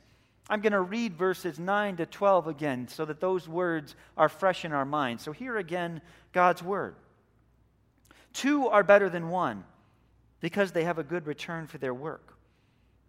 I'm 0.49 0.61
going 0.61 0.73
to 0.73 0.81
read 0.81 1.13
verses 1.13 1.59
9 1.59 1.97
to 1.97 2.05
12 2.07 2.47
again 2.47 2.87
so 2.87 3.05
that 3.05 3.19
those 3.19 3.47
words 3.47 3.95
are 4.17 4.29
fresh 4.29 4.65
in 4.65 4.71
our 4.71 4.85
minds. 4.85 5.23
So, 5.23 5.31
here 5.31 5.57
again, 5.57 6.01
God's 6.31 6.63
word. 6.63 6.95
Two 8.33 8.67
are 8.67 8.83
better 8.83 9.09
than 9.09 9.29
one 9.29 9.63
because 10.39 10.71
they 10.71 10.85
have 10.85 10.97
a 10.97 11.03
good 11.03 11.27
return 11.27 11.67
for 11.67 11.77
their 11.77 11.93
work. 11.93 12.36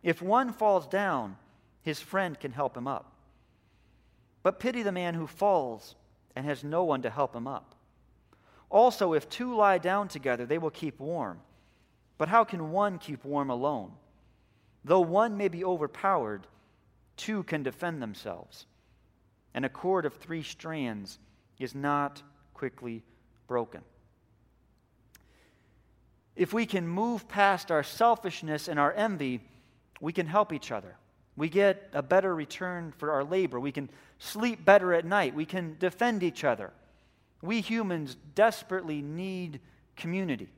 If 0.03 0.23
one 0.23 0.53
falls 0.53 0.87
down, 0.87 1.37
his 1.83 2.01
friend 2.01 2.39
can 2.39 2.53
help 2.53 2.77
him 2.77 2.87
up. 2.87 3.13
But 4.43 4.61
pity 4.61 4.83
the 4.83 4.93
man 4.93 5.15
who 5.15 5.27
falls 5.27 5.95
and 6.37 6.47
has 6.47 6.63
no 6.63 6.85
one 6.85 7.03
to 7.03 7.11
help 7.11 7.35
him 7.35 7.47
up. 7.47 7.75
Also, 8.71 9.15
if 9.15 9.29
two 9.29 9.57
lie 9.57 9.79
down 9.79 10.09
together, 10.09 10.47
they 10.47 10.59
will 10.59 10.71
keep 10.71 11.01
warm. 11.01 11.41
But 12.19 12.29
how 12.29 12.45
can 12.45 12.71
one 12.71 12.99
keep 12.99 13.25
warm 13.25 13.51
alone? 13.51 13.93
Though 14.85 15.01
one 15.01 15.37
may 15.37 15.49
be 15.49 15.65
overpowered, 15.65 16.47
two 17.17 17.43
can 17.45 17.63
defend 17.63 18.01
themselves. 18.01 18.67
And 19.55 19.65
a 19.65 19.69
cord 19.69 20.05
of 20.05 20.15
three 20.15 20.43
strands 20.43 21.19
is 21.59 21.75
not 21.75 22.23
quickly 22.55 23.03
broken. 23.47 23.81
If 26.37 26.53
we 26.53 26.67
can 26.67 26.87
move 26.87 27.29
past 27.29 27.73
our 27.73 27.83
selfishness 27.83 28.69
and 28.69 28.79
our 28.79 28.93
envy, 28.93 29.41
we 30.01 30.13
can 30.13 30.27
help 30.27 30.53
each 30.53 30.71
other. 30.71 30.97
We 31.37 31.49
get 31.49 31.89
a 31.93 32.03
better 32.03 32.35
return 32.35 32.93
for 32.99 33.13
our 33.13 33.23
labor. 33.25 33.61
We 33.61 33.73
can 33.73 33.89
sleep 34.19 34.65
better 34.65 34.93
at 34.93 35.05
night. 35.05 35.35
We 35.35 35.47
can 35.47 35.77
defend 35.79 36.23
each 36.23 36.43
other. 36.45 36.73
We 37.43 37.61
humans 37.61 38.17
desperately 38.35 39.03
need 39.03 39.61
community. 39.97 40.49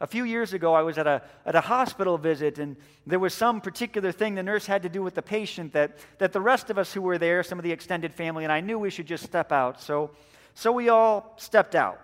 A 0.00 0.06
few 0.06 0.24
years 0.24 0.52
ago, 0.52 0.74
I 0.74 0.82
was 0.82 0.98
at 0.98 1.06
a, 1.06 1.22
at 1.46 1.54
a 1.54 1.60
hospital 1.60 2.18
visit, 2.18 2.58
and 2.58 2.76
there 3.06 3.20
was 3.20 3.34
some 3.34 3.60
particular 3.60 4.10
thing 4.10 4.34
the 4.34 4.42
nurse 4.42 4.66
had 4.66 4.82
to 4.82 4.88
do 4.88 5.00
with 5.00 5.14
the 5.14 5.22
patient 5.22 5.72
that, 5.74 5.96
that 6.18 6.32
the 6.32 6.40
rest 6.40 6.70
of 6.70 6.78
us 6.78 6.92
who 6.92 7.00
were 7.00 7.18
there, 7.18 7.42
some 7.44 7.58
of 7.58 7.62
the 7.62 7.70
extended 7.70 8.12
family, 8.12 8.42
and 8.42 8.52
I 8.52 8.60
knew 8.60 8.78
we 8.78 8.90
should 8.90 9.06
just 9.06 9.24
step 9.24 9.52
out. 9.52 9.80
So, 9.80 10.10
so 10.54 10.72
we 10.72 10.88
all 10.88 11.34
stepped 11.36 11.76
out. 11.76 12.00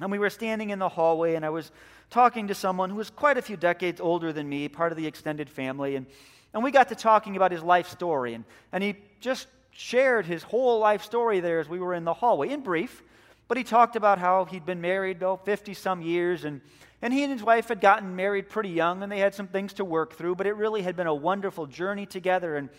And 0.00 0.10
we 0.10 0.18
were 0.18 0.30
standing 0.30 0.70
in 0.70 0.78
the 0.78 0.88
hallway, 0.88 1.34
and 1.34 1.44
I 1.44 1.50
was 1.50 1.70
talking 2.14 2.46
to 2.46 2.54
someone 2.54 2.90
who 2.90 2.96
was 2.96 3.10
quite 3.10 3.36
a 3.36 3.42
few 3.42 3.56
decades 3.56 4.00
older 4.00 4.32
than 4.32 4.48
me, 4.48 4.68
part 4.68 4.92
of 4.92 4.96
the 4.96 5.06
extended 5.06 5.50
family. 5.50 5.96
And, 5.96 6.06
and 6.54 6.62
we 6.62 6.70
got 6.70 6.88
to 6.90 6.94
talking 6.94 7.34
about 7.34 7.50
his 7.50 7.62
life 7.62 7.88
story. 7.88 8.34
And, 8.34 8.44
and 8.70 8.84
he 8.84 8.94
just 9.20 9.48
shared 9.72 10.24
his 10.24 10.44
whole 10.44 10.78
life 10.78 11.02
story 11.02 11.40
there 11.40 11.58
as 11.58 11.68
we 11.68 11.80
were 11.80 11.92
in 11.92 12.04
the 12.04 12.14
hallway, 12.14 12.50
in 12.50 12.60
brief. 12.60 13.02
But 13.48 13.58
he 13.58 13.64
talked 13.64 13.96
about 13.96 14.20
how 14.20 14.44
he'd 14.44 14.64
been 14.64 14.80
married, 14.80 15.24
oh, 15.24 15.40
50 15.44 15.74
some 15.74 16.00
years, 16.00 16.44
and 16.44 16.60
and 17.02 17.12
he 17.12 17.22
and 17.22 17.30
his 17.30 17.42
wife 17.42 17.68
had 17.68 17.82
gotten 17.82 18.16
married 18.16 18.48
pretty 18.48 18.70
young, 18.70 19.02
and 19.02 19.12
they 19.12 19.18
had 19.18 19.34
some 19.34 19.48
things 19.48 19.74
to 19.74 19.84
work 19.84 20.14
through, 20.14 20.36
but 20.36 20.46
it 20.46 20.54
really 20.54 20.80
had 20.80 20.96
been 20.96 21.06
a 21.06 21.14
wonderful 21.14 21.66
journey 21.66 22.06
together. 22.06 22.56
And, 22.56 22.70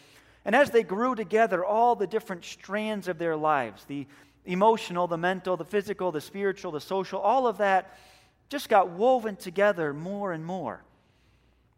and 0.46 0.56
as 0.56 0.72
they 0.72 0.82
grew 0.82 1.14
together, 1.14 1.64
all 1.64 1.96
the 1.96 2.08
different 2.08 2.44
strands 2.44 3.08
of 3.08 3.20
their 3.20 3.36
lives 3.36 3.86
the 3.86 4.08
emotional, 4.46 5.06
the 5.06 5.18
mental, 5.18 5.58
the 5.58 5.66
physical, 5.66 6.12
the 6.12 6.22
spiritual, 6.22 6.72
the 6.72 6.82
social 6.82 7.20
all 7.20 7.46
of 7.46 7.60
that 7.60 8.00
just 8.50 8.70
got 8.70 8.90
woven 8.90 9.36
together 9.36 9.94
more 9.94 10.32
and 10.32 10.46
more. 10.46 10.82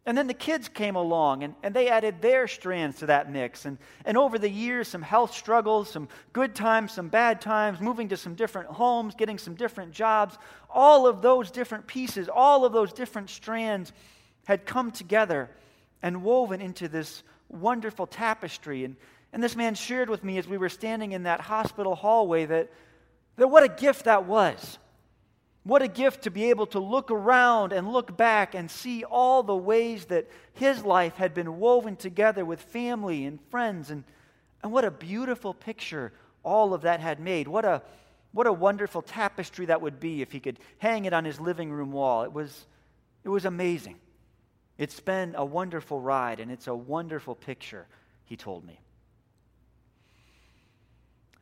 And 0.08 0.18
then 0.18 0.28
the 0.28 0.34
kids 0.34 0.70
came 0.70 0.96
along 0.96 1.44
and, 1.44 1.54
and 1.64 1.74
they 1.74 1.90
added 1.90 2.22
their 2.22 2.48
strands 2.48 3.00
to 3.00 3.08
that 3.08 3.30
mix. 3.30 3.66
And, 3.66 3.78
and 4.06 4.18
over 4.18 4.40
the 4.40 4.50
years, 4.50 4.88
some 4.88 5.02
health 5.02 5.34
struggles, 5.34 5.90
some 5.90 6.08
good 6.32 6.56
times, 6.56 6.94
some 6.94 7.10
bad 7.10 7.42
times, 7.42 7.82
moving 7.82 8.08
to 8.08 8.18
some 8.18 8.34
different 8.34 8.70
homes, 8.70 9.16
getting 9.16 9.38
some 9.38 9.54
different 9.54 9.92
jobs, 9.92 10.38
all 10.70 11.08
of 11.08 11.22
those 11.22 11.52
different 11.52 11.88
pieces, 11.88 12.30
all 12.34 12.64
of 12.64 12.72
those 12.72 12.94
different 12.94 13.30
strands 13.30 13.92
had 14.46 14.66
come 14.66 14.92
together 14.92 15.50
and 16.02 16.24
woven 16.24 16.62
into 16.62 16.88
this 16.88 17.22
wonderful 17.50 18.08
tapestry. 18.08 18.86
And, 18.86 18.96
and 19.34 19.44
this 19.44 19.58
man 19.58 19.76
shared 19.76 20.10
with 20.10 20.24
me 20.24 20.38
as 20.38 20.48
we 20.48 20.58
were 20.58 20.70
standing 20.70 21.12
in 21.12 21.24
that 21.24 21.42
hospital 21.42 21.96
hallway 21.96 22.46
that, 22.46 22.72
that 23.36 23.50
what 23.50 23.64
a 23.64 23.68
gift 23.68 24.06
that 24.06 24.26
was. 24.26 24.78
What 25.68 25.82
a 25.82 25.90
gift 25.90 26.24
to 26.24 26.32
be 26.32 26.50
able 26.50 26.68
to 26.68 26.80
look 26.80 27.12
around 27.12 27.74
and 27.74 27.92
look 27.92 28.16
back 28.16 28.56
and 28.56 28.72
see 28.72 29.04
all 29.04 29.44
the 29.44 29.56
ways 29.56 30.06
that 30.06 30.30
his 30.54 30.86
life 30.86 31.18
had 31.18 31.34
been 31.34 31.60
woven 31.60 31.98
together 31.98 32.46
with 32.46 32.62
family 32.62 33.26
and 33.26 33.38
friends. 33.50 33.92
And, 33.92 34.06
and 34.64 34.72
what 34.72 34.86
a 34.86 34.92
beautiful 34.92 35.54
picture 35.54 36.14
all 36.42 36.74
of 36.74 36.84
that 36.84 37.02
had 37.02 37.20
made. 37.20 37.50
What 37.50 37.66
a, 37.66 37.82
what 38.32 38.48
a 38.48 38.54
wonderful 38.54 39.02
tapestry 39.02 39.66
that 39.66 39.82
would 39.82 40.00
be 40.00 40.22
if 40.22 40.32
he 40.32 40.40
could 40.40 40.58
hang 40.78 41.04
it 41.04 41.12
on 41.12 41.26
his 41.26 41.38
living 41.38 41.70
room 41.70 41.92
wall. 41.92 42.24
It 42.24 42.32
was, 42.32 42.66
it 43.26 43.30
was 43.30 43.44
amazing. 43.44 43.98
It's 44.78 45.02
been 45.02 45.36
a 45.36 45.44
wonderful 45.44 46.00
ride, 46.00 46.40
and 46.40 46.50
it's 46.50 46.68
a 46.68 46.76
wonderful 46.76 47.36
picture, 47.36 47.88
he 48.24 48.38
told 48.38 48.64
me. 48.66 48.80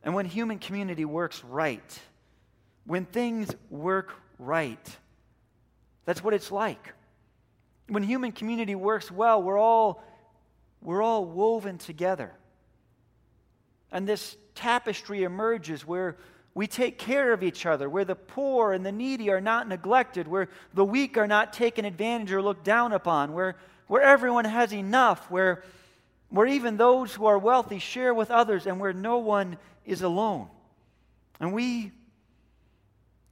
And 0.02 0.14
when 0.14 0.26
human 0.26 0.58
community 0.58 1.04
works 1.04 1.44
right, 1.44 2.00
when 2.86 3.04
things 3.04 3.54
work 3.70 4.14
right. 4.38 4.96
That's 6.04 6.22
what 6.22 6.34
it's 6.34 6.52
like. 6.52 6.94
When 7.88 8.02
human 8.02 8.32
community 8.32 8.74
works 8.74 9.10
well, 9.10 9.42
we're 9.42 9.58
all, 9.58 10.02
we're 10.80 11.02
all 11.02 11.24
woven 11.24 11.78
together. 11.78 12.32
And 13.92 14.08
this 14.08 14.36
tapestry 14.54 15.22
emerges 15.24 15.86
where 15.86 16.16
we 16.54 16.66
take 16.66 16.98
care 16.98 17.32
of 17.32 17.42
each 17.42 17.66
other, 17.66 17.88
where 17.88 18.04
the 18.04 18.14
poor 18.14 18.72
and 18.72 18.84
the 18.84 18.92
needy 18.92 19.30
are 19.30 19.40
not 19.40 19.68
neglected, 19.68 20.26
where 20.26 20.48
the 20.72 20.84
weak 20.84 21.18
are 21.18 21.26
not 21.26 21.52
taken 21.52 21.84
advantage 21.84 22.32
or 22.32 22.40
looked 22.40 22.64
down 22.64 22.92
upon, 22.92 23.34
where, 23.34 23.56
where 23.88 24.02
everyone 24.02 24.46
has 24.46 24.72
enough, 24.72 25.30
where, 25.30 25.62
where 26.30 26.46
even 26.46 26.76
those 26.76 27.12
who 27.14 27.26
are 27.26 27.38
wealthy 27.38 27.78
share 27.78 28.14
with 28.14 28.30
others, 28.30 28.66
and 28.66 28.80
where 28.80 28.94
no 28.94 29.18
one 29.18 29.58
is 29.84 30.02
alone. 30.02 30.48
And 31.40 31.52
we 31.52 31.92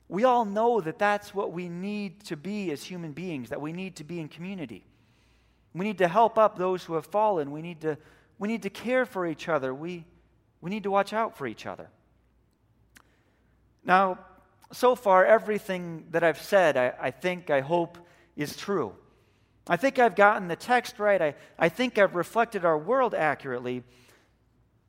we 0.08 0.24
all 0.24 0.44
know 0.44 0.80
that 0.80 0.98
that's 0.98 1.34
what 1.34 1.52
we 1.52 1.68
need 1.68 2.24
to 2.24 2.36
be 2.36 2.70
as 2.70 2.82
human 2.82 3.12
beings, 3.12 3.48
that 3.48 3.60
we 3.60 3.72
need 3.72 3.96
to 3.96 4.04
be 4.04 4.20
in 4.20 4.28
community. 4.28 4.84
We 5.74 5.84
need 5.84 5.98
to 5.98 6.08
help 6.08 6.38
up 6.38 6.56
those 6.56 6.84
who 6.84 6.94
have 6.94 7.06
fallen. 7.06 7.50
We 7.50 7.62
need 7.62 7.80
to, 7.80 7.98
we 8.38 8.48
need 8.48 8.62
to 8.62 8.70
care 8.70 9.06
for 9.06 9.26
each 9.26 9.48
other. 9.48 9.74
We, 9.74 10.04
we 10.60 10.70
need 10.70 10.84
to 10.84 10.90
watch 10.90 11.12
out 11.12 11.36
for 11.36 11.46
each 11.46 11.66
other. 11.66 11.88
Now, 13.84 14.18
so 14.72 14.94
far, 14.94 15.24
everything 15.24 16.06
that 16.10 16.22
I've 16.22 16.40
said, 16.40 16.76
I, 16.76 16.92
I 17.00 17.10
think, 17.10 17.50
I 17.50 17.60
hope, 17.60 17.98
is 18.36 18.56
true. 18.56 18.94
I 19.66 19.76
think 19.76 19.98
I've 19.98 20.16
gotten 20.16 20.48
the 20.48 20.56
text 20.56 20.98
right. 20.98 21.20
I, 21.20 21.34
I 21.58 21.68
think 21.68 21.98
I've 21.98 22.14
reflected 22.14 22.64
our 22.64 22.78
world 22.78 23.14
accurately. 23.14 23.82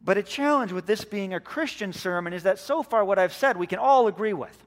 But 0.01 0.17
a 0.17 0.23
challenge 0.23 0.71
with 0.71 0.85
this 0.85 1.05
being 1.05 1.33
a 1.33 1.39
Christian 1.39 1.93
sermon 1.93 2.33
is 2.33 2.43
that 2.43 2.59
so 2.59 2.83
far, 2.83 3.03
what 3.03 3.17
I've 3.17 3.33
said, 3.33 3.57
we 3.57 3.67
can 3.67 3.79
all 3.79 4.07
agree 4.07 4.33
with. 4.33 4.64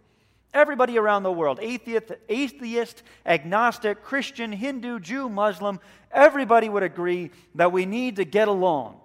Everybody 0.55 0.99
around 0.99 1.25
the 1.25 1.33
world 1.33 1.59
atheist, 1.61 2.13
atheist, 2.29 3.03
agnostic, 3.27 4.03
Christian, 4.03 4.51
Hindu, 4.53 5.01
Jew, 5.01 5.29
Muslim 5.29 5.79
everybody 6.11 6.69
would 6.69 6.83
agree 6.83 7.31
that 7.55 7.73
we 7.73 7.87
need 7.87 8.17
to 8.17 8.25
get 8.25 8.49
along 8.49 9.01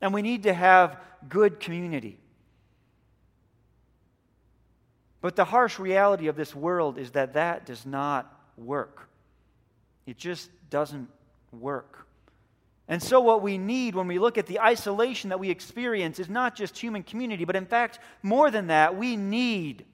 and 0.00 0.12
we 0.14 0.22
need 0.22 0.44
to 0.44 0.52
have 0.52 0.98
good 1.28 1.60
community. 1.60 2.18
But 5.20 5.36
the 5.36 5.44
harsh 5.44 5.78
reality 5.78 6.28
of 6.28 6.36
this 6.36 6.54
world 6.54 6.98
is 6.98 7.10
that 7.10 7.34
that 7.34 7.66
does 7.66 7.84
not 7.84 8.40
work. 8.56 9.08
It 10.06 10.16
just 10.16 10.50
doesn't 10.70 11.08
work. 11.52 12.06
And 12.88 13.02
so, 13.02 13.20
what 13.20 13.42
we 13.42 13.56
need 13.58 13.94
when 13.94 14.08
we 14.08 14.18
look 14.18 14.38
at 14.38 14.46
the 14.46 14.58
isolation 14.58 15.30
that 15.30 15.38
we 15.38 15.50
experience 15.50 16.18
is 16.18 16.28
not 16.28 16.56
just 16.56 16.76
human 16.76 17.04
community, 17.04 17.44
but 17.44 17.54
in 17.54 17.66
fact, 17.66 18.00
more 18.22 18.50
than 18.50 18.68
that, 18.68 18.96
we 18.96 19.14
need 19.14 19.84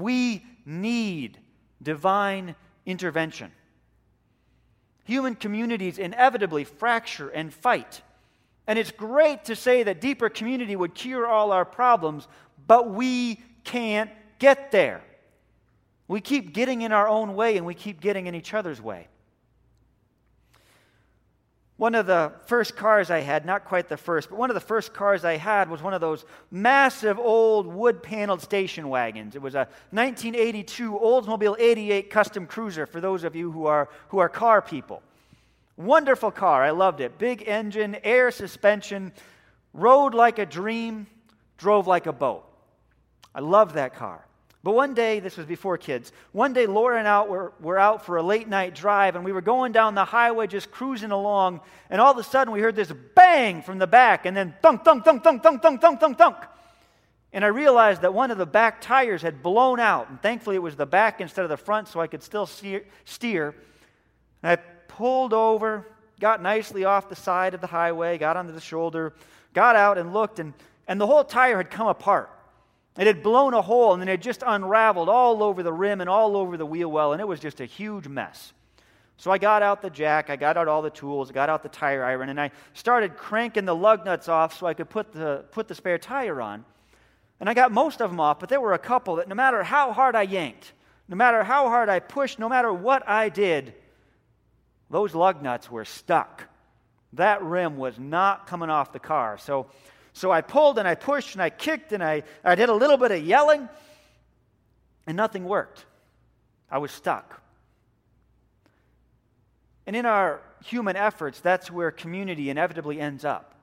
we 0.00 0.44
need 0.64 1.38
divine 1.82 2.54
intervention. 2.86 3.52
Human 5.04 5.34
communities 5.34 5.98
inevitably 5.98 6.64
fracture 6.64 7.28
and 7.30 7.52
fight. 7.52 8.02
And 8.66 8.78
it's 8.78 8.90
great 8.90 9.46
to 9.46 9.56
say 9.56 9.82
that 9.84 10.00
deeper 10.00 10.28
community 10.28 10.76
would 10.76 10.94
cure 10.94 11.26
all 11.26 11.52
our 11.52 11.64
problems, 11.64 12.28
but 12.66 12.90
we 12.90 13.40
can't 13.64 14.10
get 14.38 14.70
there. 14.70 15.02
We 16.06 16.20
keep 16.20 16.52
getting 16.52 16.82
in 16.82 16.92
our 16.92 17.08
own 17.08 17.34
way 17.34 17.56
and 17.56 17.66
we 17.66 17.74
keep 17.74 18.00
getting 18.00 18.26
in 18.26 18.34
each 18.34 18.52
other's 18.54 18.80
way. 18.80 19.08
One 21.78 21.94
of 21.94 22.06
the 22.06 22.32
first 22.46 22.74
cars 22.74 23.08
I 23.08 23.20
had, 23.20 23.46
not 23.46 23.64
quite 23.64 23.88
the 23.88 23.96
first, 23.96 24.30
but 24.30 24.38
one 24.38 24.50
of 24.50 24.54
the 24.54 24.60
first 24.60 24.92
cars 24.92 25.24
I 25.24 25.36
had 25.36 25.70
was 25.70 25.80
one 25.80 25.94
of 25.94 26.00
those 26.00 26.24
massive 26.50 27.20
old 27.20 27.68
wood 27.68 28.02
paneled 28.02 28.42
station 28.42 28.88
wagons. 28.88 29.36
It 29.36 29.42
was 29.42 29.54
a 29.54 29.68
1982 29.92 30.92
Oldsmobile 30.92 31.54
88 31.56 32.10
Custom 32.10 32.46
Cruiser 32.48 32.84
for 32.84 33.00
those 33.00 33.22
of 33.22 33.36
you 33.36 33.52
who 33.52 33.66
are, 33.66 33.88
who 34.08 34.18
are 34.18 34.28
car 34.28 34.60
people. 34.60 35.02
Wonderful 35.76 36.32
car. 36.32 36.64
I 36.64 36.70
loved 36.70 37.00
it. 37.00 37.16
Big 37.16 37.46
engine, 37.46 37.96
air 38.02 38.32
suspension, 38.32 39.12
rode 39.72 40.14
like 40.14 40.40
a 40.40 40.46
dream, 40.46 41.06
drove 41.58 41.86
like 41.86 42.06
a 42.06 42.12
boat. 42.12 42.44
I 43.32 43.38
loved 43.38 43.76
that 43.76 43.94
car. 43.94 44.24
But 44.68 44.74
one 44.74 44.92
day, 44.92 45.18
this 45.18 45.38
was 45.38 45.46
before 45.46 45.78
kids, 45.78 46.12
one 46.32 46.52
day 46.52 46.66
Laura 46.66 46.98
and 46.98 47.08
I 47.08 47.22
were, 47.22 47.54
were 47.58 47.78
out 47.78 48.04
for 48.04 48.18
a 48.18 48.22
late 48.22 48.48
night 48.48 48.74
drive, 48.74 49.16
and 49.16 49.24
we 49.24 49.32
were 49.32 49.40
going 49.40 49.72
down 49.72 49.94
the 49.94 50.04
highway 50.04 50.46
just 50.46 50.70
cruising 50.70 51.10
along, 51.10 51.62
and 51.88 52.02
all 52.02 52.12
of 52.12 52.18
a 52.18 52.22
sudden 52.22 52.52
we 52.52 52.60
heard 52.60 52.76
this 52.76 52.92
bang 53.14 53.62
from 53.62 53.78
the 53.78 53.86
back, 53.86 54.26
and 54.26 54.36
then 54.36 54.54
thunk, 54.60 54.84
thunk, 54.84 55.06
thunk, 55.06 55.24
thunk, 55.24 55.42
thunk, 55.42 55.62
thunk, 55.62 55.80
thunk, 55.80 56.00
thunk, 56.00 56.18
thunk. 56.18 56.36
And 57.32 57.46
I 57.46 57.48
realized 57.48 58.02
that 58.02 58.12
one 58.12 58.30
of 58.30 58.36
the 58.36 58.44
back 58.44 58.82
tires 58.82 59.22
had 59.22 59.42
blown 59.42 59.80
out, 59.80 60.10
and 60.10 60.20
thankfully 60.20 60.56
it 60.56 60.62
was 60.62 60.76
the 60.76 60.84
back 60.84 61.22
instead 61.22 61.44
of 61.44 61.48
the 61.48 61.56
front, 61.56 61.88
so 61.88 61.98
I 61.98 62.06
could 62.06 62.22
still 62.22 62.44
steer. 62.44 63.54
And 64.42 64.52
I 64.52 64.56
pulled 64.56 65.32
over, 65.32 65.86
got 66.20 66.42
nicely 66.42 66.84
off 66.84 67.08
the 67.08 67.16
side 67.16 67.54
of 67.54 67.62
the 67.62 67.68
highway, 67.68 68.18
got 68.18 68.36
onto 68.36 68.52
the 68.52 68.60
shoulder, 68.60 69.14
got 69.54 69.76
out 69.76 69.96
and 69.96 70.12
looked, 70.12 70.38
and, 70.38 70.52
and 70.86 71.00
the 71.00 71.06
whole 71.06 71.24
tire 71.24 71.56
had 71.56 71.70
come 71.70 71.86
apart. 71.86 72.28
It 72.98 73.06
had 73.06 73.22
blown 73.22 73.54
a 73.54 73.62
hole 73.62 73.92
and 73.92 74.02
then 74.02 74.08
it 74.08 74.20
just 74.20 74.42
unraveled 74.44 75.08
all 75.08 75.42
over 75.42 75.62
the 75.62 75.72
rim 75.72 76.00
and 76.00 76.10
all 76.10 76.36
over 76.36 76.56
the 76.56 76.66
wheel 76.66 76.90
well, 76.90 77.12
and 77.12 77.20
it 77.20 77.28
was 77.28 77.38
just 77.38 77.60
a 77.60 77.64
huge 77.64 78.08
mess. 78.08 78.52
So 79.16 79.30
I 79.30 79.38
got 79.38 79.62
out 79.62 79.82
the 79.82 79.90
jack, 79.90 80.30
I 80.30 80.36
got 80.36 80.56
out 80.56 80.68
all 80.68 80.82
the 80.82 80.90
tools, 80.90 81.30
got 81.30 81.48
out 81.48 81.62
the 81.62 81.68
tire 81.68 82.04
iron, 82.04 82.28
and 82.28 82.40
I 82.40 82.50
started 82.74 83.16
cranking 83.16 83.64
the 83.64 83.74
lug 83.74 84.04
nuts 84.04 84.28
off 84.28 84.58
so 84.58 84.66
I 84.66 84.74
could 84.74 84.90
put 84.90 85.12
the, 85.12 85.44
put 85.52 85.68
the 85.68 85.74
spare 85.74 85.98
tire 85.98 86.40
on. 86.40 86.64
And 87.40 87.48
I 87.48 87.54
got 87.54 87.70
most 87.70 88.00
of 88.00 88.10
them 88.10 88.18
off, 88.18 88.40
but 88.40 88.48
there 88.48 88.60
were 88.60 88.74
a 88.74 88.78
couple 88.78 89.16
that 89.16 89.28
no 89.28 89.34
matter 89.34 89.62
how 89.62 89.92
hard 89.92 90.16
I 90.16 90.22
yanked, 90.22 90.72
no 91.08 91.16
matter 91.16 91.44
how 91.44 91.68
hard 91.68 91.88
I 91.88 92.00
pushed, 92.00 92.38
no 92.38 92.48
matter 92.48 92.72
what 92.72 93.08
I 93.08 93.28
did, 93.28 93.74
those 94.90 95.14
lug 95.14 95.40
nuts 95.40 95.70
were 95.70 95.84
stuck. 95.84 96.44
That 97.12 97.42
rim 97.42 97.76
was 97.76 97.98
not 97.98 98.46
coming 98.46 98.70
off 98.70 98.92
the 98.92 98.98
car. 98.98 99.38
So, 99.38 99.66
so 100.12 100.30
I 100.30 100.40
pulled 100.40 100.78
and 100.78 100.88
I 100.88 100.94
pushed 100.94 101.34
and 101.34 101.42
I 101.42 101.50
kicked 101.50 101.92
and 101.92 102.02
I, 102.02 102.22
I 102.44 102.54
did 102.54 102.68
a 102.68 102.74
little 102.74 102.96
bit 102.96 103.12
of 103.12 103.24
yelling, 103.24 103.68
and 105.06 105.16
nothing 105.16 105.44
worked. 105.44 105.86
I 106.70 106.78
was 106.78 106.90
stuck. 106.90 107.40
And 109.86 109.96
in 109.96 110.04
our 110.04 110.42
human 110.64 110.96
efforts, 110.96 111.40
that's 111.40 111.70
where 111.70 111.90
community 111.90 112.50
inevitably 112.50 113.00
ends 113.00 113.24
up. 113.24 113.54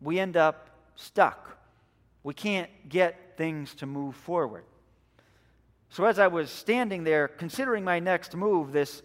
We 0.00 0.18
end 0.18 0.36
up 0.36 0.70
stuck. 0.96 1.58
We 2.22 2.32
can't 2.32 2.70
get 2.88 3.36
things 3.36 3.74
to 3.76 3.86
move 3.86 4.16
forward. 4.16 4.64
So, 5.90 6.06
as 6.06 6.18
I 6.18 6.28
was 6.28 6.50
standing 6.50 7.04
there 7.04 7.28
considering 7.28 7.84
my 7.84 8.00
next 8.00 8.34
move, 8.34 8.72
this, 8.72 9.02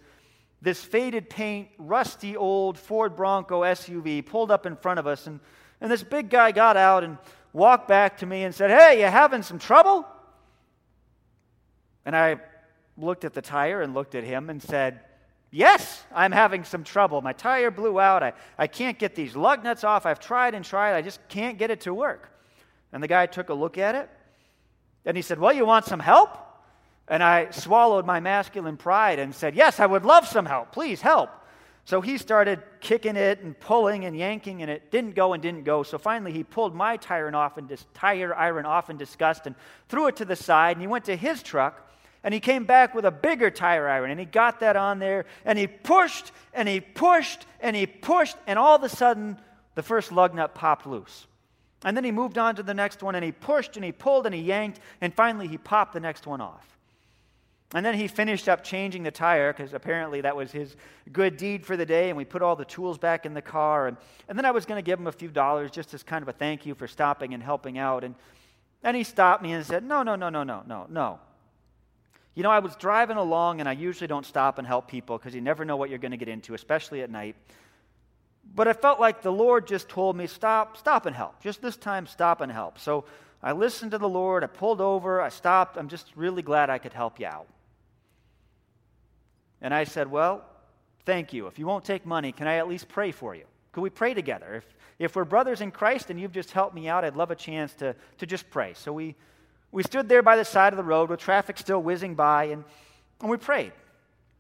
this 0.62 0.82
faded 0.82 1.30
paint, 1.30 1.68
rusty 1.78 2.36
old 2.36 2.80
Ford 2.80 3.16
Bronco 3.16 3.62
SUV 3.62 4.26
pulled 4.26 4.50
up 4.50 4.66
in 4.66 4.76
front 4.76 5.00
of 5.00 5.08
us, 5.08 5.28
and, 5.28 5.40
and 5.82 5.92
this 5.92 6.04
big 6.04 6.30
guy 6.30 6.52
got 6.52 6.78
out 6.78 7.04
and 7.04 7.18
walked 7.54 7.88
back 7.88 8.18
to 8.18 8.26
me 8.26 8.44
and 8.44 8.54
said, 8.54 8.70
Hey, 8.70 9.02
you 9.02 9.08
having 9.08 9.44
some 9.44 9.60
trouble? 9.60 10.06
And 12.06 12.16
I 12.16 12.38
looked 12.98 13.26
at 13.26 13.34
the 13.34 13.42
tire 13.42 13.82
and 13.82 13.94
looked 13.94 14.16
at 14.16 14.24
him 14.24 14.50
and 14.50 14.62
said, 14.62 15.02
Yes, 15.52 16.04
I'm 16.14 16.32
having 16.32 16.64
some 16.64 16.84
trouble. 16.84 17.22
My 17.22 17.34
tire 17.34 17.72
blew 17.72 18.00
out. 18.00 18.22
I, 18.22 18.34
I 18.58 18.68
can't 18.68 19.00
get 19.00 19.16
these 19.16 19.36
lug 19.36 19.64
nuts 19.64 19.84
off. 19.84 20.06
I've 20.06 20.20
tried 20.20 20.54
and 20.54 20.64
tried. 20.64 20.96
I 20.96 21.02
just 21.02 21.20
can't 21.28 21.58
get 21.58 21.72
it 21.72 21.82
to 21.82 21.94
work. 21.94 22.32
And 22.94 23.02
the 23.02 23.08
guy 23.08 23.26
took 23.26 23.50
a 23.50 23.54
look 23.54 23.78
at 23.78 23.96
it 23.96 24.10
and 25.06 25.18
he 25.18 25.24
said, 25.24 25.40
Well, 25.40 25.54
you 25.54 25.66
want 25.66 25.86
some 25.86 26.00
help? 26.00 26.38
And 27.08 27.24
I 27.24 27.50
swallowed 27.50 28.06
my 28.06 28.20
masculine 28.20 28.78
pride 28.78 29.18
and 29.18 29.34
said, 29.34 29.56
Yes, 29.56 29.80
I 29.80 29.86
would 29.86 30.06
love 30.06 30.28
some 30.28 30.46
help. 30.46 30.72
Please 30.72 31.02
help. 31.02 31.32
So 31.90 32.02
he 32.02 32.20
started 32.20 32.62
kicking 32.82 33.16
it 33.16 33.40
and 33.40 33.60
pulling 33.60 34.06
and 34.06 34.16
yanking, 34.16 34.62
and 34.62 34.70
it 34.70 34.92
didn't 34.92 35.16
go 35.16 35.34
and 35.34 35.42
didn't 35.42 35.64
go. 35.64 35.82
So 35.82 35.98
finally, 35.98 36.32
he 36.32 36.44
pulled 36.44 36.76
my 36.76 36.98
tire, 36.98 37.36
off 37.36 37.58
in 37.58 37.66
dis- 37.66 37.88
tire 37.96 38.36
iron 38.36 38.68
off 38.68 38.92
in 38.92 38.98
disgust 38.98 39.48
and 39.48 39.56
threw 39.88 40.06
it 40.06 40.16
to 40.18 40.26
the 40.26 40.36
side. 40.36 40.74
And 40.74 40.82
he 40.82 40.88
went 40.88 41.06
to 41.06 41.16
his 41.16 41.42
truck 41.42 41.92
and 42.24 42.32
he 42.32 42.40
came 42.40 42.66
back 42.66 42.94
with 42.94 43.06
a 43.06 43.12
bigger 43.12 43.50
tire 43.50 43.90
iron 43.90 44.12
and 44.12 44.20
he 44.20 44.28
got 44.28 44.60
that 44.60 44.76
on 44.76 45.00
there 45.00 45.26
and 45.46 45.58
he 45.58 45.66
pushed 45.66 46.32
and 46.54 46.70
he 46.70 46.80
pushed 46.80 47.48
and 47.60 47.76
he 47.76 47.88
pushed, 47.88 48.38
and 48.46 48.60
all 48.60 48.76
of 48.76 48.84
a 48.84 48.90
sudden, 48.90 49.40
the 49.74 49.82
first 49.82 50.12
lug 50.12 50.36
nut 50.36 50.54
popped 50.54 50.86
loose. 50.86 51.26
And 51.84 51.98
then 51.98 52.04
he 52.04 52.12
moved 52.12 52.38
on 52.38 52.56
to 52.58 52.62
the 52.62 52.76
next 52.76 53.02
one 53.02 53.16
and 53.16 53.26
he 53.26 53.32
pushed 53.32 53.78
and 53.78 53.84
he 53.84 53.92
pulled 53.92 54.28
and 54.28 54.36
he 54.36 54.42
yanked, 54.42 54.80
and 55.02 55.12
finally 55.12 55.48
he 55.48 55.58
popped 55.58 55.94
the 55.94 56.00
next 56.00 56.28
one 56.28 56.40
off. 56.40 56.78
And 57.76 57.86
then 57.86 57.94
he 57.94 58.08
finished 58.08 58.50
up 58.50 58.64
changing 58.64 59.04
the 59.04 59.12
tire 59.12 59.54
because 59.54 59.74
apparently 59.74 60.22
that 60.22 60.36
was 60.36 60.52
his 60.52 60.76
good 61.12 61.38
deed 61.38 61.64
for 61.64 61.78
the 61.78 61.86
day. 61.86 62.10
And 62.10 62.18
we 62.18 62.26
put 62.26 62.42
all 62.42 62.56
the 62.56 62.66
tools 62.66 62.98
back 62.98 63.28
in 63.28 63.36
the 63.36 63.44
car. 63.44 63.88
And, 63.88 63.98
and 64.28 64.36
then 64.36 64.46
I 64.46 64.52
was 64.52 64.66
going 64.66 64.84
to 64.84 64.86
give 64.86 65.00
him 65.00 65.06
a 65.06 65.12
few 65.12 65.30
dollars 65.30 65.70
just 65.70 65.94
as 65.94 66.02
kind 66.02 66.24
of 66.24 66.30
a 66.30 66.34
thank 66.34 66.66
you 66.66 66.74
for 66.74 66.88
stopping 66.88 67.36
and 67.36 67.44
helping 67.44 67.78
out. 67.78 68.04
And 68.04 68.16
then 68.82 68.96
he 68.96 69.04
stopped 69.04 69.44
me 69.44 69.52
and 69.52 69.64
said, 69.64 69.84
No, 69.84 70.02
no, 70.02 70.16
no, 70.16 70.30
no, 70.30 70.44
no, 70.44 70.64
no, 70.66 70.88
no. 70.90 71.20
You 72.34 72.42
know, 72.42 72.50
I 72.50 72.60
was 72.60 72.76
driving 72.76 73.18
along 73.18 73.60
and 73.60 73.70
I 73.70 73.74
usually 73.74 74.08
don't 74.08 74.26
stop 74.26 74.58
and 74.58 74.66
help 74.66 74.88
people 74.88 75.18
because 75.20 75.36
you 75.36 75.42
never 75.42 75.64
know 75.64 75.76
what 75.76 75.92
you're 75.92 76.00
going 76.00 76.12
to 76.12 76.18
get 76.18 76.28
into, 76.28 76.56
especially 76.56 77.02
at 77.02 77.12
night. 77.12 77.36
But 78.56 78.68
I 78.68 78.74
felt 78.74 79.00
like 79.00 79.22
the 79.22 79.32
Lord 79.32 79.68
just 79.68 79.90
told 79.90 80.16
me, 80.16 80.26
Stop, 80.26 80.76
stop 80.76 81.06
and 81.06 81.16
help. 81.16 81.40
Just 81.40 81.62
this 81.62 81.78
time, 81.78 82.08
stop 82.08 82.42
and 82.42 82.52
help. 82.52 82.80
So 82.80 83.06
I 83.44 83.52
listened 83.52 83.92
to 83.92 84.00
the 84.00 84.10
Lord. 84.10 84.44
I 84.44 84.48
pulled 84.48 84.82
over. 84.82 85.22
I 85.22 85.30
stopped. 85.30 85.78
I'm 85.78 85.88
just 85.88 86.08
really 86.16 86.42
glad 86.42 86.72
I 86.72 86.80
could 86.80 86.94
help 86.94 87.20
you 87.20 87.28
out. 87.28 87.46
And 89.62 89.74
I 89.74 89.84
said, 89.84 90.10
Well, 90.10 90.46
thank 91.06 91.34
you. 91.34 91.48
If 91.48 91.60
you 91.60 91.66
won't 91.66 91.86
take 91.86 92.06
money, 92.06 92.32
can 92.32 92.48
I 92.48 92.56
at 92.56 92.68
least 92.68 92.88
pray 92.88 93.12
for 93.12 93.36
you? 93.36 93.46
Could 93.72 93.82
we 93.82 93.90
pray 93.90 94.14
together? 94.14 94.56
If, 94.56 94.66
if 94.98 95.16
we're 95.16 95.26
brothers 95.26 95.62
in 95.62 95.72
Christ 95.72 96.10
and 96.10 96.20
you've 96.20 96.32
just 96.32 96.52
helped 96.52 96.76
me 96.76 96.88
out, 96.88 97.06
I'd 97.06 97.16
love 97.16 97.32
a 97.32 97.36
chance 97.36 97.74
to, 97.76 97.96
to 98.18 98.26
just 98.26 98.50
pray. 98.50 98.74
So 98.74 98.92
we, 98.92 99.16
we 99.72 99.84
stood 99.84 100.10
there 100.10 100.24
by 100.24 100.36
the 100.36 100.46
side 100.46 100.74
of 100.74 100.78
the 100.78 100.84
road 100.84 101.10
with 101.10 101.20
traffic 101.20 101.58
still 101.58 101.82
whizzing 101.82 102.16
by, 102.16 102.46
and, 102.46 102.64
and 103.22 103.30
we 103.30 103.38
prayed. 103.38 103.72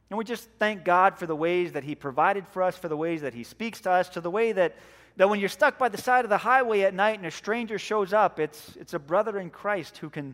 And 0.10 0.17
we 0.17 0.25
just 0.25 0.49
thank 0.58 0.84
God 0.84 1.17
for 1.17 1.27
the 1.27 1.36
ways 1.36 1.73
that 1.73 1.84
He 1.84 1.93
provided 1.93 2.47
for 2.47 2.63
us, 2.63 2.75
for 2.75 2.88
the 2.88 2.97
ways 2.97 3.21
that 3.21 3.34
He 3.34 3.43
speaks 3.43 3.79
to 3.82 3.91
us, 3.91 4.10
to 4.10 4.21
the 4.21 4.32
way 4.32 4.51
that, 4.51 4.75
that 5.17 5.29
when 5.29 5.39
you're 5.39 5.49
stuck 5.49 5.77
by 5.77 5.89
the 5.89 5.99
side 5.99 6.25
of 6.25 6.29
the 6.29 6.38
highway 6.38 6.82
at 6.82 6.95
night 6.95 7.19
and 7.19 7.27
a 7.27 7.32
stranger 7.32 7.77
shows 7.77 8.12
up, 8.12 8.39
it's, 8.39 8.75
it's 8.77 8.95
a 8.95 8.99
brother 8.99 9.38
in 9.38 9.51
Christ 9.51 9.97
who 9.99 10.10
can 10.10 10.34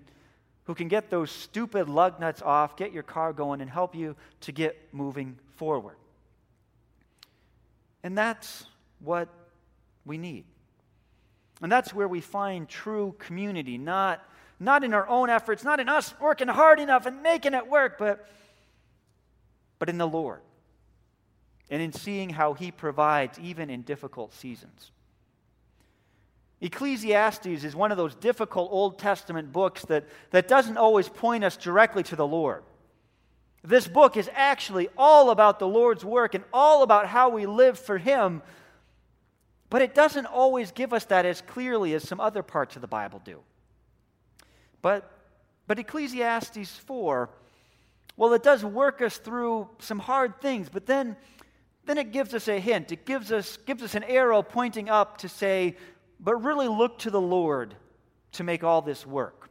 who 0.65 0.75
can 0.75 0.87
get 0.87 1.09
those 1.09 1.31
stupid 1.31 1.87
lug 1.87 2.19
nuts 2.19 2.41
off, 2.41 2.75
get 2.75 2.91
your 2.91 3.03
car 3.03 3.33
going, 3.33 3.61
and 3.61 3.69
help 3.69 3.95
you 3.95 4.15
to 4.41 4.51
get 4.51 4.77
moving 4.91 5.37
forward. 5.55 5.95
And 8.03 8.17
that's 8.17 8.65
what 8.99 9.29
we 10.05 10.17
need. 10.17 10.45
And 11.61 11.71
that's 11.71 11.93
where 11.93 12.07
we 12.07 12.21
find 12.21 12.67
true 12.67 13.15
community, 13.17 13.77
not, 13.77 14.23
not 14.59 14.83
in 14.83 14.93
our 14.93 15.07
own 15.07 15.29
efforts, 15.29 15.63
not 15.63 15.79
in 15.79 15.87
us 15.87 16.13
working 16.19 16.47
hard 16.47 16.79
enough 16.79 17.05
and 17.05 17.23
making 17.23 17.53
it 17.53 17.67
work, 17.67 17.97
but, 17.97 18.27
but 19.79 19.89
in 19.89 19.97
the 19.97 20.07
Lord 20.07 20.41
and 21.69 21.81
in 21.81 21.93
seeing 21.93 22.29
how 22.29 22.53
He 22.53 22.71
provides 22.71 23.39
even 23.39 23.69
in 23.69 23.83
difficult 23.83 24.33
seasons. 24.33 24.91
Ecclesiastes 26.65 27.63
is 27.63 27.75
one 27.75 27.91
of 27.91 27.97
those 27.97 28.15
difficult 28.15 28.71
Old 28.71 28.97
Testament 28.97 29.53
books 29.53 29.85
that, 29.85 30.05
that 30.31 30.47
doesn't 30.47 30.77
always 30.77 31.07
point 31.07 31.43
us 31.43 31.57
directly 31.57 32.01
to 32.03 32.15
the 32.15 32.25
Lord. 32.25 32.63
This 33.63 33.87
book 33.87 34.17
is 34.17 34.29
actually 34.33 34.89
all 34.97 35.29
about 35.29 35.59
the 35.59 35.67
Lord's 35.67 36.03
work 36.03 36.33
and 36.33 36.43
all 36.51 36.81
about 36.81 37.05
how 37.05 37.29
we 37.29 37.45
live 37.45 37.77
for 37.77 37.99
Him, 37.99 38.41
but 39.69 39.83
it 39.83 39.93
doesn't 39.93 40.25
always 40.25 40.71
give 40.71 40.91
us 40.91 41.05
that 41.05 41.25
as 41.25 41.41
clearly 41.41 41.93
as 41.93 42.07
some 42.07 42.19
other 42.19 42.41
parts 42.41 42.75
of 42.75 42.81
the 42.81 42.87
Bible 42.87 43.21
do. 43.23 43.41
But, 44.81 45.11
but 45.67 45.77
Ecclesiastes 45.77 46.71
4, 46.77 47.29
well, 48.17 48.33
it 48.33 48.41
does 48.41 48.65
work 48.65 49.03
us 49.03 49.17
through 49.17 49.69
some 49.77 49.99
hard 49.99 50.41
things, 50.41 50.69
but 50.69 50.87
then, 50.87 51.15
then 51.85 51.99
it 51.99 52.11
gives 52.11 52.33
us 52.33 52.47
a 52.47 52.59
hint. 52.59 52.91
It 52.91 53.05
gives 53.05 53.31
us, 53.31 53.57
gives 53.57 53.83
us 53.83 53.93
an 53.93 54.03
arrow 54.03 54.41
pointing 54.41 54.89
up 54.89 55.17
to 55.19 55.29
say, 55.29 55.75
but 56.25 56.43
really 56.43 56.67
look 56.67 56.97
to 56.97 57.11
the 57.11 57.21
Lord 57.21 57.75
to 58.33 58.43
make 58.43 58.63
all 58.63 58.81
this 58.81 59.05
work. 59.05 59.49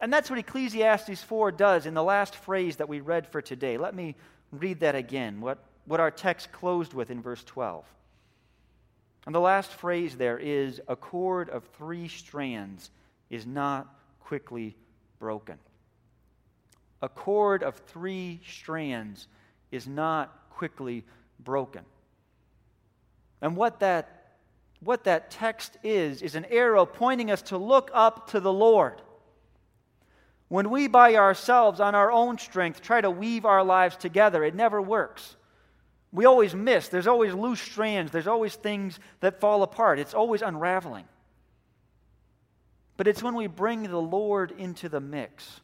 And 0.00 0.12
that's 0.12 0.28
what 0.28 0.38
Ecclesiastes 0.38 1.22
4 1.22 1.50
does 1.50 1.86
in 1.86 1.94
the 1.94 2.02
last 2.02 2.36
phrase 2.36 2.76
that 2.76 2.90
we 2.90 3.00
read 3.00 3.26
for 3.26 3.40
today. 3.40 3.78
Let 3.78 3.94
me 3.94 4.14
read 4.52 4.80
that 4.80 4.94
again, 4.94 5.40
what, 5.40 5.64
what 5.86 6.00
our 6.00 6.10
text 6.10 6.52
closed 6.52 6.92
with 6.92 7.10
in 7.10 7.22
verse 7.22 7.42
12. 7.42 7.86
And 9.24 9.34
the 9.34 9.40
last 9.40 9.70
phrase 9.72 10.14
there 10.14 10.38
is 10.38 10.78
a 10.88 10.94
cord 10.94 11.48
of 11.48 11.64
three 11.78 12.08
strands 12.08 12.90
is 13.30 13.46
not 13.46 13.88
quickly 14.20 14.76
broken. 15.18 15.58
A 17.00 17.08
cord 17.08 17.62
of 17.62 17.76
three 17.76 18.42
strands 18.46 19.26
is 19.70 19.86
not 19.86 20.50
quickly 20.50 21.02
broken. 21.40 21.84
And 23.40 23.56
what 23.56 23.80
that 23.80 24.23
what 24.84 25.04
that 25.04 25.30
text 25.30 25.76
is, 25.82 26.22
is 26.22 26.34
an 26.34 26.44
arrow 26.46 26.86
pointing 26.86 27.30
us 27.30 27.42
to 27.42 27.58
look 27.58 27.90
up 27.94 28.30
to 28.30 28.40
the 28.40 28.52
Lord. 28.52 29.00
When 30.48 30.70
we 30.70 30.86
by 30.88 31.16
ourselves, 31.16 31.80
on 31.80 31.94
our 31.94 32.12
own 32.12 32.38
strength, 32.38 32.82
try 32.82 33.00
to 33.00 33.10
weave 33.10 33.44
our 33.44 33.64
lives 33.64 33.96
together, 33.96 34.44
it 34.44 34.54
never 34.54 34.80
works. 34.80 35.36
We 36.12 36.26
always 36.26 36.54
miss. 36.54 36.88
There's 36.88 37.08
always 37.08 37.34
loose 37.34 37.60
strands. 37.60 38.12
There's 38.12 38.28
always 38.28 38.54
things 38.54 39.00
that 39.18 39.40
fall 39.40 39.64
apart. 39.64 39.98
It's 39.98 40.14
always 40.14 40.42
unraveling. 40.42 41.06
But 42.96 43.08
it's 43.08 43.22
when 43.22 43.34
we 43.34 43.48
bring 43.48 43.82
the 43.82 44.00
Lord 44.00 44.52
into 44.52 44.88
the 44.88 45.00
mix. 45.00 45.60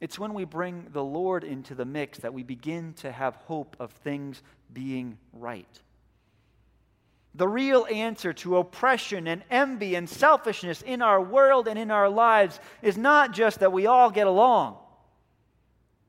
It's 0.00 0.18
when 0.18 0.34
we 0.34 0.44
bring 0.44 0.86
the 0.92 1.02
Lord 1.02 1.42
into 1.42 1.74
the 1.74 1.84
mix 1.84 2.18
that 2.18 2.32
we 2.32 2.44
begin 2.44 2.92
to 2.98 3.10
have 3.10 3.34
hope 3.34 3.74
of 3.80 3.90
things 3.90 4.42
being 4.72 5.18
right. 5.32 5.80
The 7.36 7.46
real 7.46 7.86
answer 7.90 8.32
to 8.32 8.56
oppression 8.56 9.26
and 9.28 9.44
envy 9.50 9.94
and 9.94 10.08
selfishness 10.08 10.80
in 10.80 11.02
our 11.02 11.20
world 11.20 11.68
and 11.68 11.78
in 11.78 11.90
our 11.90 12.08
lives 12.08 12.58
is 12.80 12.96
not 12.96 13.32
just 13.32 13.60
that 13.60 13.72
we 13.72 13.86
all 13.86 14.10
get 14.10 14.26
along. 14.26 14.78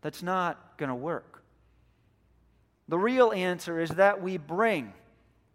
That's 0.02 0.24
not 0.24 0.78
going 0.78 0.88
to 0.88 0.96
work. 0.96 1.44
The 2.88 2.98
real 2.98 3.34
answer 3.34 3.78
is 3.82 3.90
that 3.92 4.22
we 4.22 4.38
bring, 4.38 4.94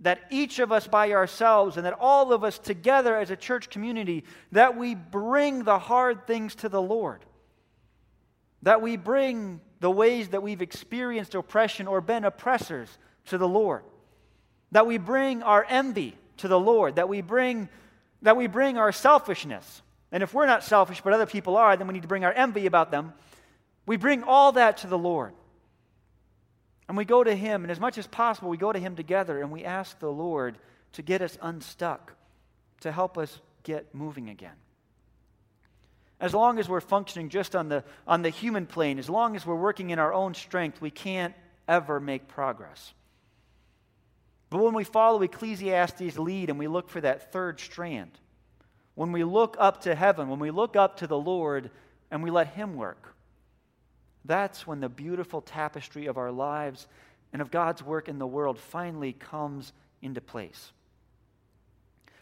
that 0.00 0.20
each 0.28 0.58
of 0.58 0.72
us 0.72 0.86
by 0.86 1.12
ourselves 1.12 1.78
and 1.78 1.86
that 1.86 1.96
all 1.98 2.34
of 2.34 2.44
us 2.44 2.58
together 2.58 3.16
as 3.16 3.30
a 3.30 3.36
church 3.36 3.70
community, 3.70 4.24
that 4.52 4.76
we 4.76 4.94
bring 4.94 5.64
the 5.64 5.78
hard 5.78 6.26
things 6.26 6.54
to 6.56 6.68
the 6.68 6.82
Lord. 6.82 7.24
That 8.60 8.82
we 8.82 8.98
bring 8.98 9.62
the 9.80 9.90
ways 9.90 10.28
that 10.28 10.42
we've 10.42 10.60
experienced 10.60 11.34
oppression 11.34 11.86
or 11.86 12.02
been 12.02 12.26
oppressors 12.26 12.98
to 13.26 13.38
the 13.38 13.48
Lord 13.48 13.84
that 14.72 14.86
we 14.86 14.98
bring 14.98 15.42
our 15.42 15.64
envy 15.68 16.16
to 16.38 16.48
the 16.48 16.58
Lord, 16.58 16.96
that 16.96 17.08
we 17.08 17.20
bring, 17.20 17.68
that 18.22 18.36
we 18.36 18.48
bring 18.48 18.76
our 18.76 18.92
selfishness 18.92 19.82
And 20.12 20.22
if 20.22 20.34
we're 20.34 20.46
not 20.46 20.62
selfish, 20.62 21.00
but 21.00 21.14
other 21.14 21.26
people 21.26 21.56
are, 21.56 21.74
then 21.76 21.86
we 21.86 21.94
need 21.94 22.02
to 22.02 22.08
bring 22.08 22.24
our 22.24 22.32
envy 22.32 22.66
about 22.66 22.90
them. 22.90 23.14
We 23.86 23.96
bring 23.96 24.22
all 24.22 24.52
that 24.52 24.76
to 24.78 24.86
the 24.86 24.98
Lord. 24.98 25.32
And 26.86 26.96
we 26.98 27.06
go 27.06 27.24
to 27.24 27.34
Him, 27.34 27.64
and 27.64 27.70
as 27.70 27.80
much 27.80 27.96
as 27.96 28.06
possible, 28.06 28.50
we 28.50 28.58
go 28.58 28.70
to 28.70 28.78
Him 28.78 28.94
together 28.94 29.40
and 29.40 29.50
we 29.50 29.64
ask 29.64 29.98
the 29.98 30.12
Lord 30.12 30.58
to 30.92 31.02
get 31.02 31.22
us 31.22 31.38
unstuck, 31.40 32.12
to 32.80 32.92
help 32.92 33.16
us 33.16 33.40
get 33.62 33.94
moving 33.94 34.28
again. 34.28 34.52
As 36.20 36.34
long 36.34 36.58
as 36.58 36.68
we're 36.68 36.80
functioning 36.80 37.30
just 37.30 37.56
on 37.56 37.70
the, 37.70 37.82
on 38.06 38.20
the 38.20 38.28
human 38.28 38.66
plane, 38.66 38.98
as 38.98 39.08
long 39.08 39.34
as 39.34 39.46
we're 39.46 39.56
working 39.56 39.90
in 39.90 39.98
our 39.98 40.12
own 40.12 40.34
strength, 40.34 40.80
we 40.80 40.90
can't 40.90 41.34
ever 41.66 41.98
make 41.98 42.28
progress. 42.28 42.92
But 44.52 44.62
when 44.62 44.74
we 44.74 44.84
follow 44.84 45.22
Ecclesiastes' 45.22 46.18
lead 46.18 46.50
and 46.50 46.58
we 46.58 46.68
look 46.68 46.90
for 46.90 47.00
that 47.00 47.32
third 47.32 47.58
strand, 47.58 48.10
when 48.94 49.10
we 49.10 49.24
look 49.24 49.56
up 49.58 49.80
to 49.84 49.94
heaven, 49.94 50.28
when 50.28 50.40
we 50.40 50.50
look 50.50 50.76
up 50.76 50.98
to 50.98 51.06
the 51.06 51.18
Lord 51.18 51.70
and 52.10 52.22
we 52.22 52.30
let 52.30 52.48
Him 52.48 52.76
work, 52.76 53.16
that's 54.26 54.66
when 54.66 54.80
the 54.80 54.90
beautiful 54.90 55.40
tapestry 55.40 56.04
of 56.04 56.18
our 56.18 56.30
lives 56.30 56.86
and 57.32 57.40
of 57.40 57.50
God's 57.50 57.82
work 57.82 58.10
in 58.10 58.18
the 58.18 58.26
world 58.26 58.58
finally 58.58 59.14
comes 59.14 59.72
into 60.02 60.20
place. 60.20 60.72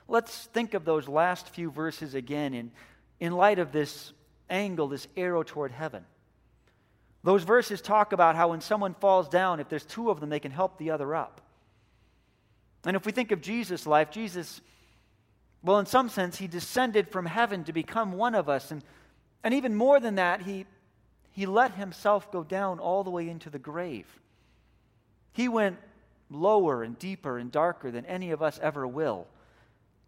Let's 0.07 0.47
think 0.47 0.75
of 0.75 0.85
those 0.85 1.09
last 1.09 1.49
few 1.49 1.69
verses 1.69 2.14
again 2.14 2.55
in, 2.55 2.71
in 3.19 3.33
light 3.33 3.59
of 3.59 3.73
this 3.73 4.12
angle, 4.49 4.87
this 4.87 5.09
arrow 5.16 5.43
toward 5.43 5.73
heaven. 5.73 6.05
Those 7.25 7.43
verses 7.43 7.81
talk 7.81 8.12
about 8.12 8.37
how 8.37 8.51
when 8.51 8.61
someone 8.61 8.95
falls 8.95 9.29
down, 9.29 9.59
if 9.59 9.69
there's 9.69 9.85
two 9.85 10.11
of 10.11 10.21
them, 10.21 10.31
they 10.31 10.38
can 10.38 10.53
help 10.53 10.79
the 10.79 10.93
other 10.93 11.12
up. 11.16 11.40
And 12.85 12.97
if 12.97 13.05
we 13.05 13.12
think 13.12 13.31
of 13.31 13.40
Jesus' 13.40 13.87
life, 13.87 14.11
Jesus, 14.11 14.61
well, 15.62 15.79
in 15.79 15.87
some 15.87 16.09
sense, 16.09 16.38
he 16.38 16.47
descended 16.47 17.09
from 17.09 17.27
heaven 17.27 17.64
to 17.64 17.73
become 17.73 18.12
one 18.12 18.35
of 18.35 18.49
us. 18.49 18.71
And, 18.71 18.83
and 19.45 19.53
even 19.53 19.75
more 19.75 20.01
than 20.01 20.14
that, 20.14 20.43
he, 20.43 20.66
he 21.33 21.47
let 21.47 21.75
himself 21.75 22.33
go 22.33 22.43
down 22.43 22.79
all 22.79 23.05
the 23.05 23.11
way 23.11 23.29
into 23.29 23.51
the 23.51 23.59
grave. 23.59 24.07
He 25.33 25.49
went 25.49 25.79
lower 26.31 26.83
and 26.83 26.99
deeper 26.99 27.38
and 27.38 27.51
darker 27.53 27.90
than 27.90 28.07
any 28.07 28.31
of 28.31 28.43
us 28.43 28.59
ever 28.62 28.87
will. 28.87 29.27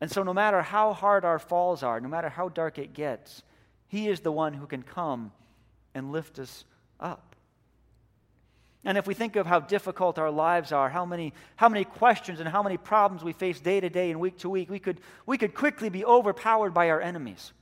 And 0.01 0.11
so, 0.11 0.23
no 0.23 0.35
matter 0.35 0.63
how 0.63 0.95
hard 0.95 1.25
our 1.25 1.39
falls 1.39 1.83
are, 1.83 2.01
no 2.01 2.09
matter 2.09 2.29
how 2.29 2.49
dark 2.49 2.79
it 2.79 2.93
gets, 2.93 3.43
He 3.87 4.09
is 4.09 4.21
the 4.21 4.33
one 4.33 4.55
who 4.55 4.67
can 4.67 4.83
come 4.83 5.31
and 5.95 6.11
lift 6.11 6.39
us 6.39 6.65
up. 6.99 7.32
And 8.85 8.99
if 8.99 9.07
we 9.07 9.15
think 9.15 9.37
of 9.37 9.47
how 9.47 9.61
difficult 9.61 10.19
our 10.19 10.31
lives 10.31 10.73
are, 10.73 10.91
how 10.91 11.07
many, 11.07 11.33
how 11.55 11.69
many 11.69 11.85
questions 11.85 12.41
and 12.41 12.49
how 12.49 12.63
many 12.63 12.77
problems 12.77 13.23
we 13.23 13.33
face 13.33 13.61
day 13.61 13.79
to 13.79 13.89
day 13.89 14.11
and 14.11 14.19
week 14.19 14.39
to 14.39 14.51
week, 14.51 14.71
we 14.71 14.81
could, 14.81 15.01
we 15.25 15.39
could 15.39 15.55
quickly 15.55 15.89
be 15.89 16.05
overpowered 16.05 16.75
by 16.75 16.91
our 16.91 17.01
enemies. 17.01 17.53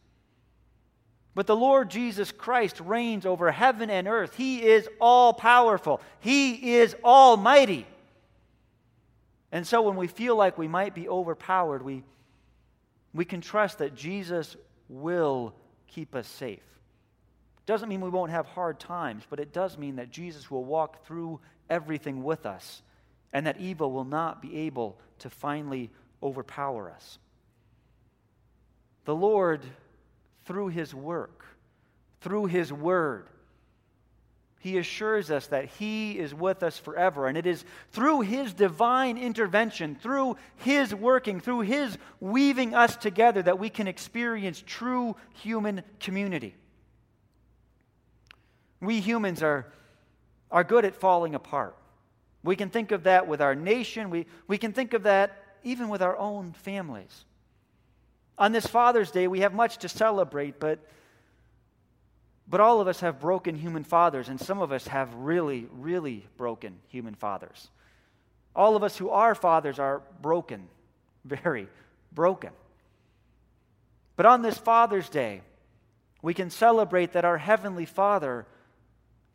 But 1.35 1.46
the 1.46 1.56
Lord 1.56 1.90
Jesus 1.90 2.33
Christ 2.33 2.80
reigns 2.80 3.26
over 3.26 3.52
heaven 3.52 3.90
and 3.90 4.09
earth. 4.09 4.35
He 4.35 4.62
is 4.62 4.88
all 5.00 5.33
powerful, 5.33 6.00
He 6.20 6.76
is 6.76 6.96
almighty. 7.04 7.87
And 9.52 9.66
so 9.66 9.83
when 9.83 9.96
we 9.96 10.06
feel 10.06 10.37
like 10.37 10.59
we 10.59 10.68
might 10.68 10.94
be 10.94 11.09
overpowered, 11.09 11.83
we, 11.83 12.04
we 13.12 13.24
can 13.24 13.40
trust 13.40 13.78
that 13.78 13.96
Jesus 13.96 14.56
will 14.88 15.54
keep 15.88 16.14
us 16.14 16.28
safe. 16.28 16.61
Doesn't 17.70 17.88
mean 17.88 18.00
we 18.00 18.11
won't 18.11 18.33
have 18.33 18.46
hard 18.46 18.80
times, 18.80 19.22
but 19.30 19.38
it 19.38 19.52
does 19.52 19.78
mean 19.78 19.94
that 19.94 20.11
Jesus 20.11 20.50
will 20.50 20.64
walk 20.64 21.06
through 21.06 21.38
everything 21.68 22.24
with 22.24 22.44
us 22.44 22.83
and 23.33 23.46
that 23.46 23.61
evil 23.61 23.92
will 23.92 24.04
not 24.04 24.42
be 24.42 24.56
able 24.66 24.98
to 25.20 25.30
finally 25.30 25.88
overpower 26.20 26.90
us. 26.90 27.20
The 29.04 29.14
Lord, 29.14 29.64
through 30.46 30.70
His 30.70 30.92
work, 30.92 31.44
through 32.20 32.46
His 32.46 32.72
word, 32.72 33.28
he 34.59 34.76
assures 34.76 35.30
us 35.30 35.46
that 35.46 35.66
He 35.66 36.18
is 36.18 36.35
with 36.35 36.64
us 36.64 36.76
forever. 36.76 37.28
And 37.28 37.38
it 37.38 37.46
is 37.46 37.64
through 37.92 38.22
His 38.22 38.52
divine 38.52 39.16
intervention, 39.16 39.94
through 39.94 40.38
His 40.56 40.92
working, 40.92 41.38
through 41.38 41.61
His 41.61 41.96
weaving 42.18 42.74
us 42.74 42.96
together 42.96 43.42
that 43.42 43.61
we 43.61 43.70
can 43.70 43.87
experience 43.87 44.61
true 44.66 45.14
human 45.35 45.83
community. 46.00 46.56
We 48.80 49.00
humans 49.00 49.42
are, 49.42 49.66
are 50.50 50.64
good 50.64 50.84
at 50.84 50.96
falling 50.96 51.34
apart. 51.34 51.76
We 52.42 52.56
can 52.56 52.70
think 52.70 52.92
of 52.92 53.04
that 53.04 53.26
with 53.26 53.40
our 53.40 53.54
nation, 53.54 54.10
we, 54.10 54.26
we 54.46 54.58
can 54.58 54.72
think 54.72 54.94
of 54.94 55.02
that 55.02 55.36
even 55.62 55.88
with 55.88 56.00
our 56.00 56.16
own 56.16 56.52
families. 56.52 57.24
On 58.38 58.52
this 58.52 58.66
Father's 58.66 59.10
Day, 59.10 59.28
we 59.28 59.40
have 59.40 59.52
much 59.52 59.78
to 59.78 59.88
celebrate, 59.88 60.58
but 60.58 60.78
but 62.50 62.60
all 62.60 62.80
of 62.80 62.88
us 62.88 62.98
have 63.00 63.20
broken 63.20 63.54
human 63.54 63.84
fathers, 63.84 64.28
and 64.28 64.40
some 64.40 64.60
of 64.60 64.72
us 64.72 64.88
have 64.88 65.14
really, 65.14 65.68
really 65.70 66.26
broken 66.36 66.80
human 66.88 67.14
fathers. 67.14 67.68
All 68.56 68.74
of 68.74 68.82
us 68.82 68.96
who 68.96 69.08
are 69.08 69.36
fathers 69.36 69.78
are 69.78 70.02
broken, 70.20 70.66
very 71.24 71.68
broken. 72.10 72.50
But 74.16 74.26
on 74.26 74.42
this 74.42 74.58
Father's 74.58 75.08
Day, 75.08 75.42
we 76.22 76.34
can 76.34 76.50
celebrate 76.50 77.12
that 77.12 77.24
our 77.24 77.38
Heavenly 77.38 77.86
Father, 77.86 78.46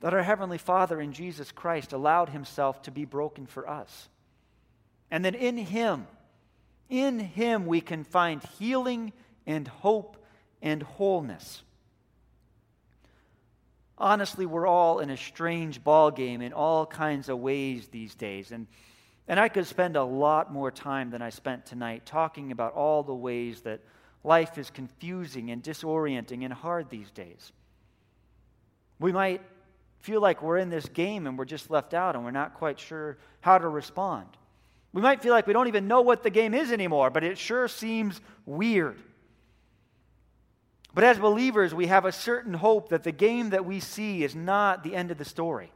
that 0.06 0.14
our 0.14 0.22
Heavenly 0.22 0.60
Father 0.60 1.02
in 1.02 1.14
Jesus 1.14 1.52
Christ 1.52 1.92
allowed 1.92 2.30
Himself 2.30 2.80
to 2.84 2.92
be 2.92 3.06
broken 3.06 3.48
for 3.48 3.68
us. 3.68 4.08
And 5.10 5.26
that 5.26 5.34
in 5.34 5.58
Him, 5.58 6.06
in 6.88 7.18
Him, 7.18 7.66
we 7.66 7.82
can 7.82 8.04
find 8.04 8.44
healing 8.60 9.14
and 9.48 9.68
hope 9.68 10.24
and 10.62 10.84
wholeness 10.84 11.64
honestly, 13.98 14.46
we're 14.46 14.68
all 14.68 15.00
in 15.00 15.10
a 15.10 15.18
strange 15.18 15.84
ball 15.84 16.12
game 16.12 16.42
in 16.42 16.54
all 16.54 16.86
kinds 16.86 17.30
of 17.30 17.40
ways 17.40 17.88
these 17.88 18.14
days. 18.16 18.52
And, 18.52 18.68
and 19.28 19.40
I 19.40 19.50
could 19.50 19.66
spend 19.68 19.96
a 19.96 20.04
lot 20.04 20.52
more 20.52 20.72
time 20.72 21.12
than 21.12 21.22
I 21.22 21.30
spent 21.30 21.66
tonight 21.66 22.06
talking 22.06 22.52
about 22.52 22.74
all 22.74 23.04
the 23.04 23.16
ways 23.16 23.62
that 23.62 23.82
life 24.24 24.58
is 24.58 24.70
confusing 24.70 25.52
and 25.52 25.64
disorienting 25.64 26.44
and 26.44 26.54
hard 26.54 26.90
these 26.90 27.10
days. 27.12 27.52
We 29.00 29.12
might 29.12 29.42
feel 30.06 30.22
like 30.22 30.44
we're 30.44 30.58
in 30.58 30.70
this 30.70 30.88
game 30.88 31.26
and 31.26 31.36
we're 31.36 31.46
just 31.46 31.72
left 31.72 31.96
out 31.96 32.16
and 32.16 32.24
we're 32.24 32.30
not 32.30 32.54
quite 32.54 32.80
sure 32.80 33.18
how 33.42 33.58
to 33.58 33.68
respond. 33.68 34.28
We 34.94 35.02
might 35.02 35.24
feel 35.24 35.34
like 35.34 35.48
we 35.48 35.54
don't 35.54 35.68
even 35.68 35.88
know 35.88 36.02
what 36.02 36.22
the 36.22 36.30
game 36.30 36.54
is 36.54 36.72
anymore, 36.72 37.10
but 37.10 37.24
it 37.24 37.40
sure 37.40 37.68
seems 37.68 38.22
weird. 38.46 38.98
But 40.94 41.04
as 41.04 41.18
believers, 41.18 41.74
we 41.74 41.88
have 41.88 42.06
a 42.06 42.12
certain 42.12 42.54
hope 42.54 42.90
that 42.90 43.04
the 43.04 43.12
game 43.12 43.50
that 43.50 43.66
we 43.66 43.80
see 43.80 44.24
is 44.24 44.36
not 44.36 44.84
the 44.84 44.96
end 44.96 45.10
of 45.10 45.18
the 45.18 45.26
story. 45.26 45.72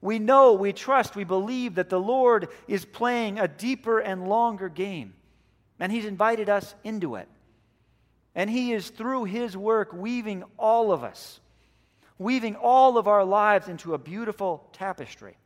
We 0.00 0.18
know, 0.18 0.54
we 0.54 0.72
trust, 0.72 1.14
we 1.14 1.24
believe 1.24 1.74
that 1.74 1.90
the 1.90 2.00
Lord 2.00 2.48
is 2.66 2.84
playing 2.84 3.38
a 3.38 3.46
deeper 3.46 3.98
and 3.98 4.26
longer 4.26 4.68
game, 4.68 5.12
and 5.78 5.92
He's 5.92 6.06
invited 6.06 6.48
us 6.48 6.74
into 6.82 7.16
it. 7.16 7.28
And 8.34 8.48
He 8.48 8.72
is, 8.72 8.88
through 8.88 9.24
His 9.24 9.56
work, 9.56 9.92
weaving 9.92 10.44
all 10.58 10.92
of 10.92 11.04
us, 11.04 11.40
weaving 12.18 12.56
all 12.56 12.98
of 12.98 13.06
our 13.08 13.24
lives 13.24 13.68
into 13.68 13.94
a 13.94 13.98
beautiful 13.98 14.68
tapestry. 14.72 15.36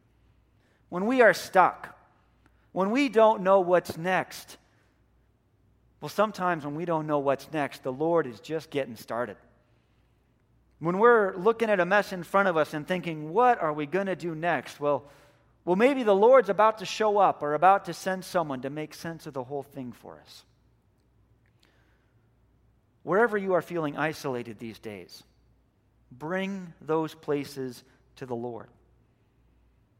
When 0.88 1.06
we 1.06 1.22
are 1.22 1.35
stuck, 1.35 1.96
when 2.72 2.90
we 2.90 3.08
don't 3.08 3.42
know 3.42 3.61
what's 3.61 3.96
next, 3.96 4.56
well, 6.00 6.08
sometimes 6.08 6.64
when 6.64 6.74
we 6.74 6.85
don't 6.85 7.06
know 7.06 7.18
what's 7.18 7.50
next, 7.52 7.82
the 7.82 7.92
Lord 7.92 8.26
is 8.26 8.40
just 8.40 8.70
getting 8.70 8.96
started. 8.96 9.37
When 10.80 10.98
we're 10.98 11.37
looking 11.37 11.70
at 11.70 11.78
a 11.78 11.87
mess 11.87 12.12
in 12.12 12.24
front 12.24 12.48
of 12.48 12.56
us 12.56 12.74
and 12.74 12.87
thinking, 12.87 13.32
what 13.32 13.62
are 13.62 13.72
we 13.72 13.87
going 13.87 14.06
to 14.06 14.16
do 14.16 14.35
next? 14.35 14.80
Well, 14.80 15.04
well, 15.64 15.76
maybe 15.76 16.02
the 16.02 16.14
Lord's 16.14 16.48
about 16.48 16.78
to 16.78 16.87
show 16.87 17.18
up 17.18 17.42
or 17.42 17.54
about 17.54 17.85
to 17.85 17.94
send 17.94 18.24
someone 18.24 18.62
to 18.62 18.70
make 18.70 18.94
sense 18.94 19.26
of 19.26 19.35
the 19.35 19.44
whole 19.44 19.62
thing 19.62 19.92
for 19.92 20.18
us. 20.20 20.44
Wherever 23.04 23.38
you 23.38 23.54
are 23.54 23.62
feeling 23.62 23.96
isolated 23.96 24.58
these 24.58 24.78
days, 24.78 25.22
bring 26.18 26.72
those 26.81 27.14
places 27.14 27.83
to 28.16 28.27
the 28.27 28.37
Lord. 28.37 28.68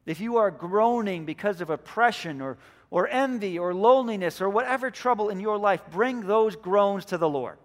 If 0.05 0.21
you 0.21 0.39
are 0.39 0.51
groaning 0.51 1.25
because 1.25 1.61
of 1.61 1.71
oppression 1.71 2.41
or, 2.41 2.59
or 2.91 3.09
envy 3.09 3.59
or 3.59 3.73
loneliness 3.73 4.41
or 4.41 4.49
whatever 4.49 4.91
trouble 4.91 5.29
in 5.31 5.41
your 5.41 5.59
life, 5.59 5.81
bring 5.91 6.27
those 6.27 6.57
groans 6.57 7.05
to 7.07 7.19
the 7.19 7.29
Lord. 7.29 7.59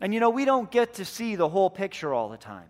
And 0.00 0.14
you 0.14 0.20
know, 0.20 0.30
we 0.30 0.44
don't 0.44 0.70
get 0.70 0.94
to 0.94 1.04
see 1.04 1.36
the 1.36 1.48
whole 1.48 1.70
picture 1.70 2.14
all 2.14 2.28
the 2.28 2.36
time. 2.36 2.68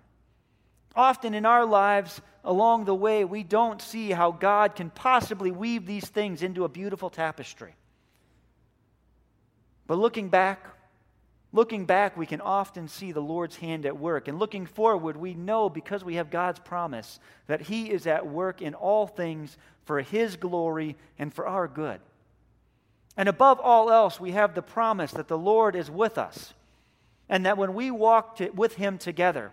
Often 0.96 1.34
in 1.34 1.46
our 1.46 1.64
lives, 1.64 2.20
along 2.42 2.86
the 2.86 2.94
way, 2.94 3.24
we 3.24 3.44
don't 3.44 3.80
see 3.80 4.10
how 4.10 4.32
God 4.32 4.74
can 4.74 4.90
possibly 4.90 5.52
weave 5.52 5.86
these 5.86 6.08
things 6.08 6.42
into 6.42 6.64
a 6.64 6.68
beautiful 6.68 7.10
tapestry. 7.10 7.74
But 9.86 9.98
looking 9.98 10.28
back, 10.28 10.66
Looking 11.52 11.84
back, 11.84 12.16
we 12.16 12.26
can 12.26 12.40
often 12.40 12.86
see 12.86 13.10
the 13.10 13.20
Lord's 13.20 13.56
hand 13.56 13.84
at 13.84 13.98
work. 13.98 14.28
And 14.28 14.38
looking 14.38 14.66
forward, 14.66 15.16
we 15.16 15.34
know 15.34 15.68
because 15.68 16.04
we 16.04 16.14
have 16.14 16.30
God's 16.30 16.60
promise 16.60 17.18
that 17.48 17.62
He 17.62 17.90
is 17.90 18.06
at 18.06 18.26
work 18.26 18.62
in 18.62 18.74
all 18.74 19.06
things 19.06 19.56
for 19.84 20.00
His 20.00 20.36
glory 20.36 20.96
and 21.18 21.34
for 21.34 21.46
our 21.46 21.66
good. 21.66 22.00
And 23.16 23.28
above 23.28 23.58
all 23.58 23.90
else, 23.90 24.20
we 24.20 24.30
have 24.30 24.54
the 24.54 24.62
promise 24.62 25.10
that 25.12 25.26
the 25.26 25.38
Lord 25.38 25.74
is 25.74 25.90
with 25.90 26.18
us, 26.18 26.54
and 27.28 27.44
that 27.44 27.58
when 27.58 27.74
we 27.74 27.90
walk 27.90 28.36
to, 28.36 28.50
with 28.50 28.76
Him 28.76 28.96
together, 28.98 29.52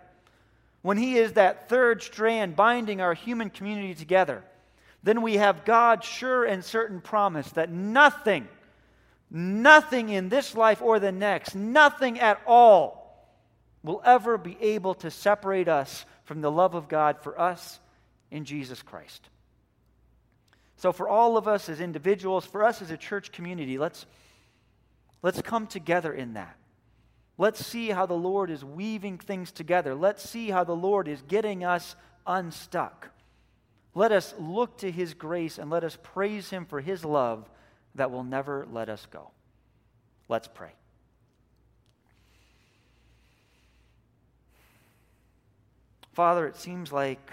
when 0.82 0.98
He 0.98 1.16
is 1.16 1.32
that 1.32 1.68
third 1.68 2.00
strand 2.00 2.54
binding 2.54 3.00
our 3.00 3.14
human 3.14 3.50
community 3.50 3.96
together, 3.96 4.44
then 5.02 5.22
we 5.22 5.34
have 5.34 5.64
God's 5.64 6.06
sure 6.06 6.44
and 6.44 6.64
certain 6.64 7.00
promise 7.00 7.50
that 7.50 7.70
nothing, 7.70 8.46
nothing 9.30 10.08
in 10.08 10.28
this 10.28 10.54
life 10.54 10.82
or 10.82 10.98
the 10.98 11.12
next, 11.12 11.54
nothing 11.54 12.18
at 12.20 12.40
all 12.46 12.98
will 13.82 14.02
ever 14.04 14.38
be 14.38 14.56
able 14.60 14.94
to 14.94 15.10
separate 15.10 15.68
us 15.68 16.04
from 16.24 16.40
the 16.40 16.50
love 16.50 16.74
of 16.74 16.88
God 16.88 17.18
for 17.22 17.40
us 17.40 17.80
in 18.30 18.44
Jesus 18.44 18.82
Christ. 18.82 19.28
So, 20.76 20.92
for 20.92 21.08
all 21.08 21.36
of 21.36 21.48
us 21.48 21.68
as 21.68 21.80
individuals, 21.80 22.44
for 22.44 22.64
us 22.64 22.82
as 22.82 22.90
a 22.90 22.96
church 22.96 23.32
community, 23.32 23.78
let's, 23.78 24.06
let's 25.22 25.42
come 25.42 25.66
together 25.66 26.12
in 26.12 26.34
that. 26.34 26.56
Let's 27.36 27.64
see 27.64 27.88
how 27.88 28.06
the 28.06 28.14
Lord 28.14 28.50
is 28.50 28.64
weaving 28.64 29.18
things 29.18 29.52
together. 29.52 29.94
Let's 29.94 30.28
see 30.28 30.50
how 30.50 30.64
the 30.64 30.76
Lord 30.76 31.08
is 31.08 31.22
getting 31.22 31.64
us 31.64 31.96
unstuck. 32.26 33.10
Let 33.94 34.12
us 34.12 34.34
look 34.38 34.78
to 34.78 34.90
His 34.90 35.14
grace 35.14 35.58
and 35.58 35.70
let 35.70 35.82
us 35.82 35.98
praise 36.02 36.50
Him 36.50 36.64
for 36.66 36.80
His 36.80 37.04
love 37.04 37.48
that 37.94 38.10
will 38.10 38.24
never 38.24 38.66
let 38.70 38.88
us 38.88 39.06
go. 39.10 39.30
Let's 40.28 40.48
pray. 40.48 40.70
Father, 46.12 46.46
it 46.46 46.56
seems 46.56 46.92
like 46.92 47.30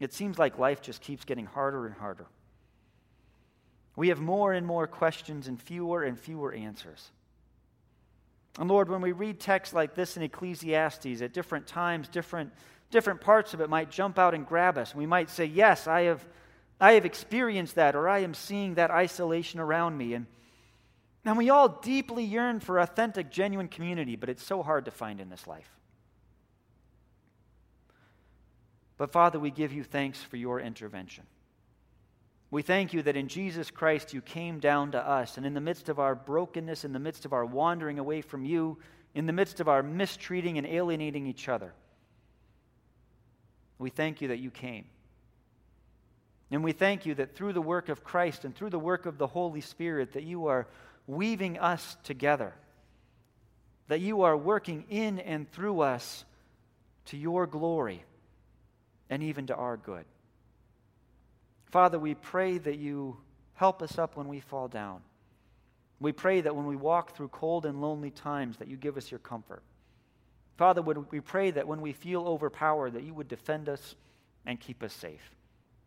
it 0.00 0.12
seems 0.12 0.38
like 0.38 0.58
life 0.58 0.82
just 0.82 1.00
keeps 1.00 1.24
getting 1.24 1.46
harder 1.46 1.86
and 1.86 1.94
harder. 1.94 2.26
We 3.96 4.08
have 4.08 4.20
more 4.20 4.52
and 4.52 4.66
more 4.66 4.86
questions 4.86 5.46
and 5.46 5.60
fewer 5.60 6.02
and 6.02 6.18
fewer 6.18 6.52
answers. 6.52 7.10
And 8.58 8.68
Lord, 8.68 8.88
when 8.88 9.00
we 9.00 9.12
read 9.12 9.40
texts 9.40 9.74
like 9.74 9.94
this 9.94 10.16
in 10.16 10.22
Ecclesiastes 10.22 11.22
at 11.22 11.32
different 11.32 11.66
times, 11.66 12.08
different, 12.08 12.52
different 12.90 13.20
parts 13.20 13.54
of 13.54 13.60
it 13.60 13.68
might 13.68 13.90
jump 13.90 14.18
out 14.18 14.34
and 14.34 14.46
grab 14.46 14.78
us. 14.78 14.94
We 14.94 15.06
might 15.06 15.30
say, 15.30 15.44
Yes, 15.44 15.86
I 15.86 16.02
have, 16.02 16.26
I 16.80 16.92
have 16.92 17.04
experienced 17.04 17.76
that, 17.76 17.94
or 17.94 18.08
I 18.08 18.20
am 18.20 18.34
seeing 18.34 18.74
that 18.74 18.90
isolation 18.90 19.60
around 19.60 19.96
me. 19.96 20.14
And, 20.14 20.26
and 21.24 21.36
we 21.36 21.50
all 21.50 21.68
deeply 21.68 22.24
yearn 22.24 22.60
for 22.60 22.78
authentic, 22.78 23.30
genuine 23.30 23.68
community, 23.68 24.16
but 24.16 24.28
it's 24.28 24.44
so 24.44 24.62
hard 24.62 24.84
to 24.86 24.90
find 24.90 25.20
in 25.20 25.30
this 25.30 25.46
life. 25.46 25.70
But 28.96 29.12
Father, 29.12 29.40
we 29.40 29.50
give 29.50 29.72
you 29.72 29.82
thanks 29.82 30.22
for 30.22 30.36
your 30.36 30.60
intervention. 30.60 31.24
We 32.50 32.62
thank 32.62 32.92
you 32.92 33.02
that 33.02 33.16
in 33.16 33.26
Jesus 33.26 33.70
Christ 33.70 34.14
you 34.14 34.20
came 34.20 34.60
down 34.60 34.92
to 34.92 34.98
us, 34.98 35.36
and 35.36 35.44
in 35.44 35.54
the 35.54 35.60
midst 35.60 35.88
of 35.88 35.98
our 35.98 36.14
brokenness, 36.14 36.84
in 36.84 36.92
the 36.92 37.00
midst 37.00 37.24
of 37.24 37.32
our 37.32 37.44
wandering 37.44 37.98
away 37.98 38.20
from 38.20 38.44
you, 38.44 38.78
in 39.14 39.26
the 39.26 39.32
midst 39.32 39.60
of 39.60 39.68
our 39.68 39.82
mistreating 39.82 40.58
and 40.58 40.66
alienating 40.66 41.26
each 41.26 41.48
other, 41.48 41.72
we 43.78 43.90
thank 43.90 44.20
you 44.20 44.28
that 44.28 44.38
you 44.38 44.50
came. 44.50 44.84
And 46.50 46.62
we 46.62 46.72
thank 46.72 47.06
you 47.06 47.14
that 47.16 47.34
through 47.34 47.52
the 47.52 47.62
work 47.62 47.88
of 47.88 48.04
Christ 48.04 48.44
and 48.44 48.54
through 48.54 48.70
the 48.70 48.78
work 48.78 49.06
of 49.06 49.18
the 49.18 49.26
Holy 49.26 49.60
Spirit, 49.60 50.12
that 50.12 50.24
you 50.24 50.46
are 50.46 50.66
weaving 51.06 51.58
us 51.58 51.96
together, 52.04 52.54
that 53.88 54.00
you 54.00 54.22
are 54.22 54.36
working 54.36 54.84
in 54.88 55.18
and 55.18 55.50
through 55.50 55.80
us 55.80 56.24
to 57.06 57.16
your 57.16 57.46
glory 57.46 58.04
and 59.10 59.22
even 59.22 59.46
to 59.46 59.54
our 59.54 59.76
good. 59.76 60.04
Father, 61.66 61.98
we 61.98 62.14
pray 62.14 62.58
that 62.58 62.78
you 62.78 63.16
help 63.54 63.82
us 63.82 63.98
up 63.98 64.16
when 64.16 64.28
we 64.28 64.40
fall 64.40 64.68
down. 64.68 65.00
We 66.00 66.12
pray 66.12 66.40
that 66.40 66.54
when 66.54 66.66
we 66.66 66.76
walk 66.76 67.16
through 67.16 67.28
cold 67.28 67.66
and 67.66 67.80
lonely 67.80 68.10
times, 68.10 68.58
that 68.58 68.68
you 68.68 68.76
give 68.76 68.96
us 68.96 69.10
your 69.10 69.20
comfort. 69.20 69.62
Father, 70.56 70.82
we 70.82 71.20
pray 71.20 71.50
that 71.50 71.66
when 71.66 71.80
we 71.80 71.92
feel 71.92 72.26
overpowered, 72.26 72.92
that 72.92 73.02
you 73.02 73.12
would 73.14 73.28
defend 73.28 73.68
us 73.68 73.94
and 74.46 74.60
keep 74.60 74.82
us 74.82 74.92
safe. 74.92 75.32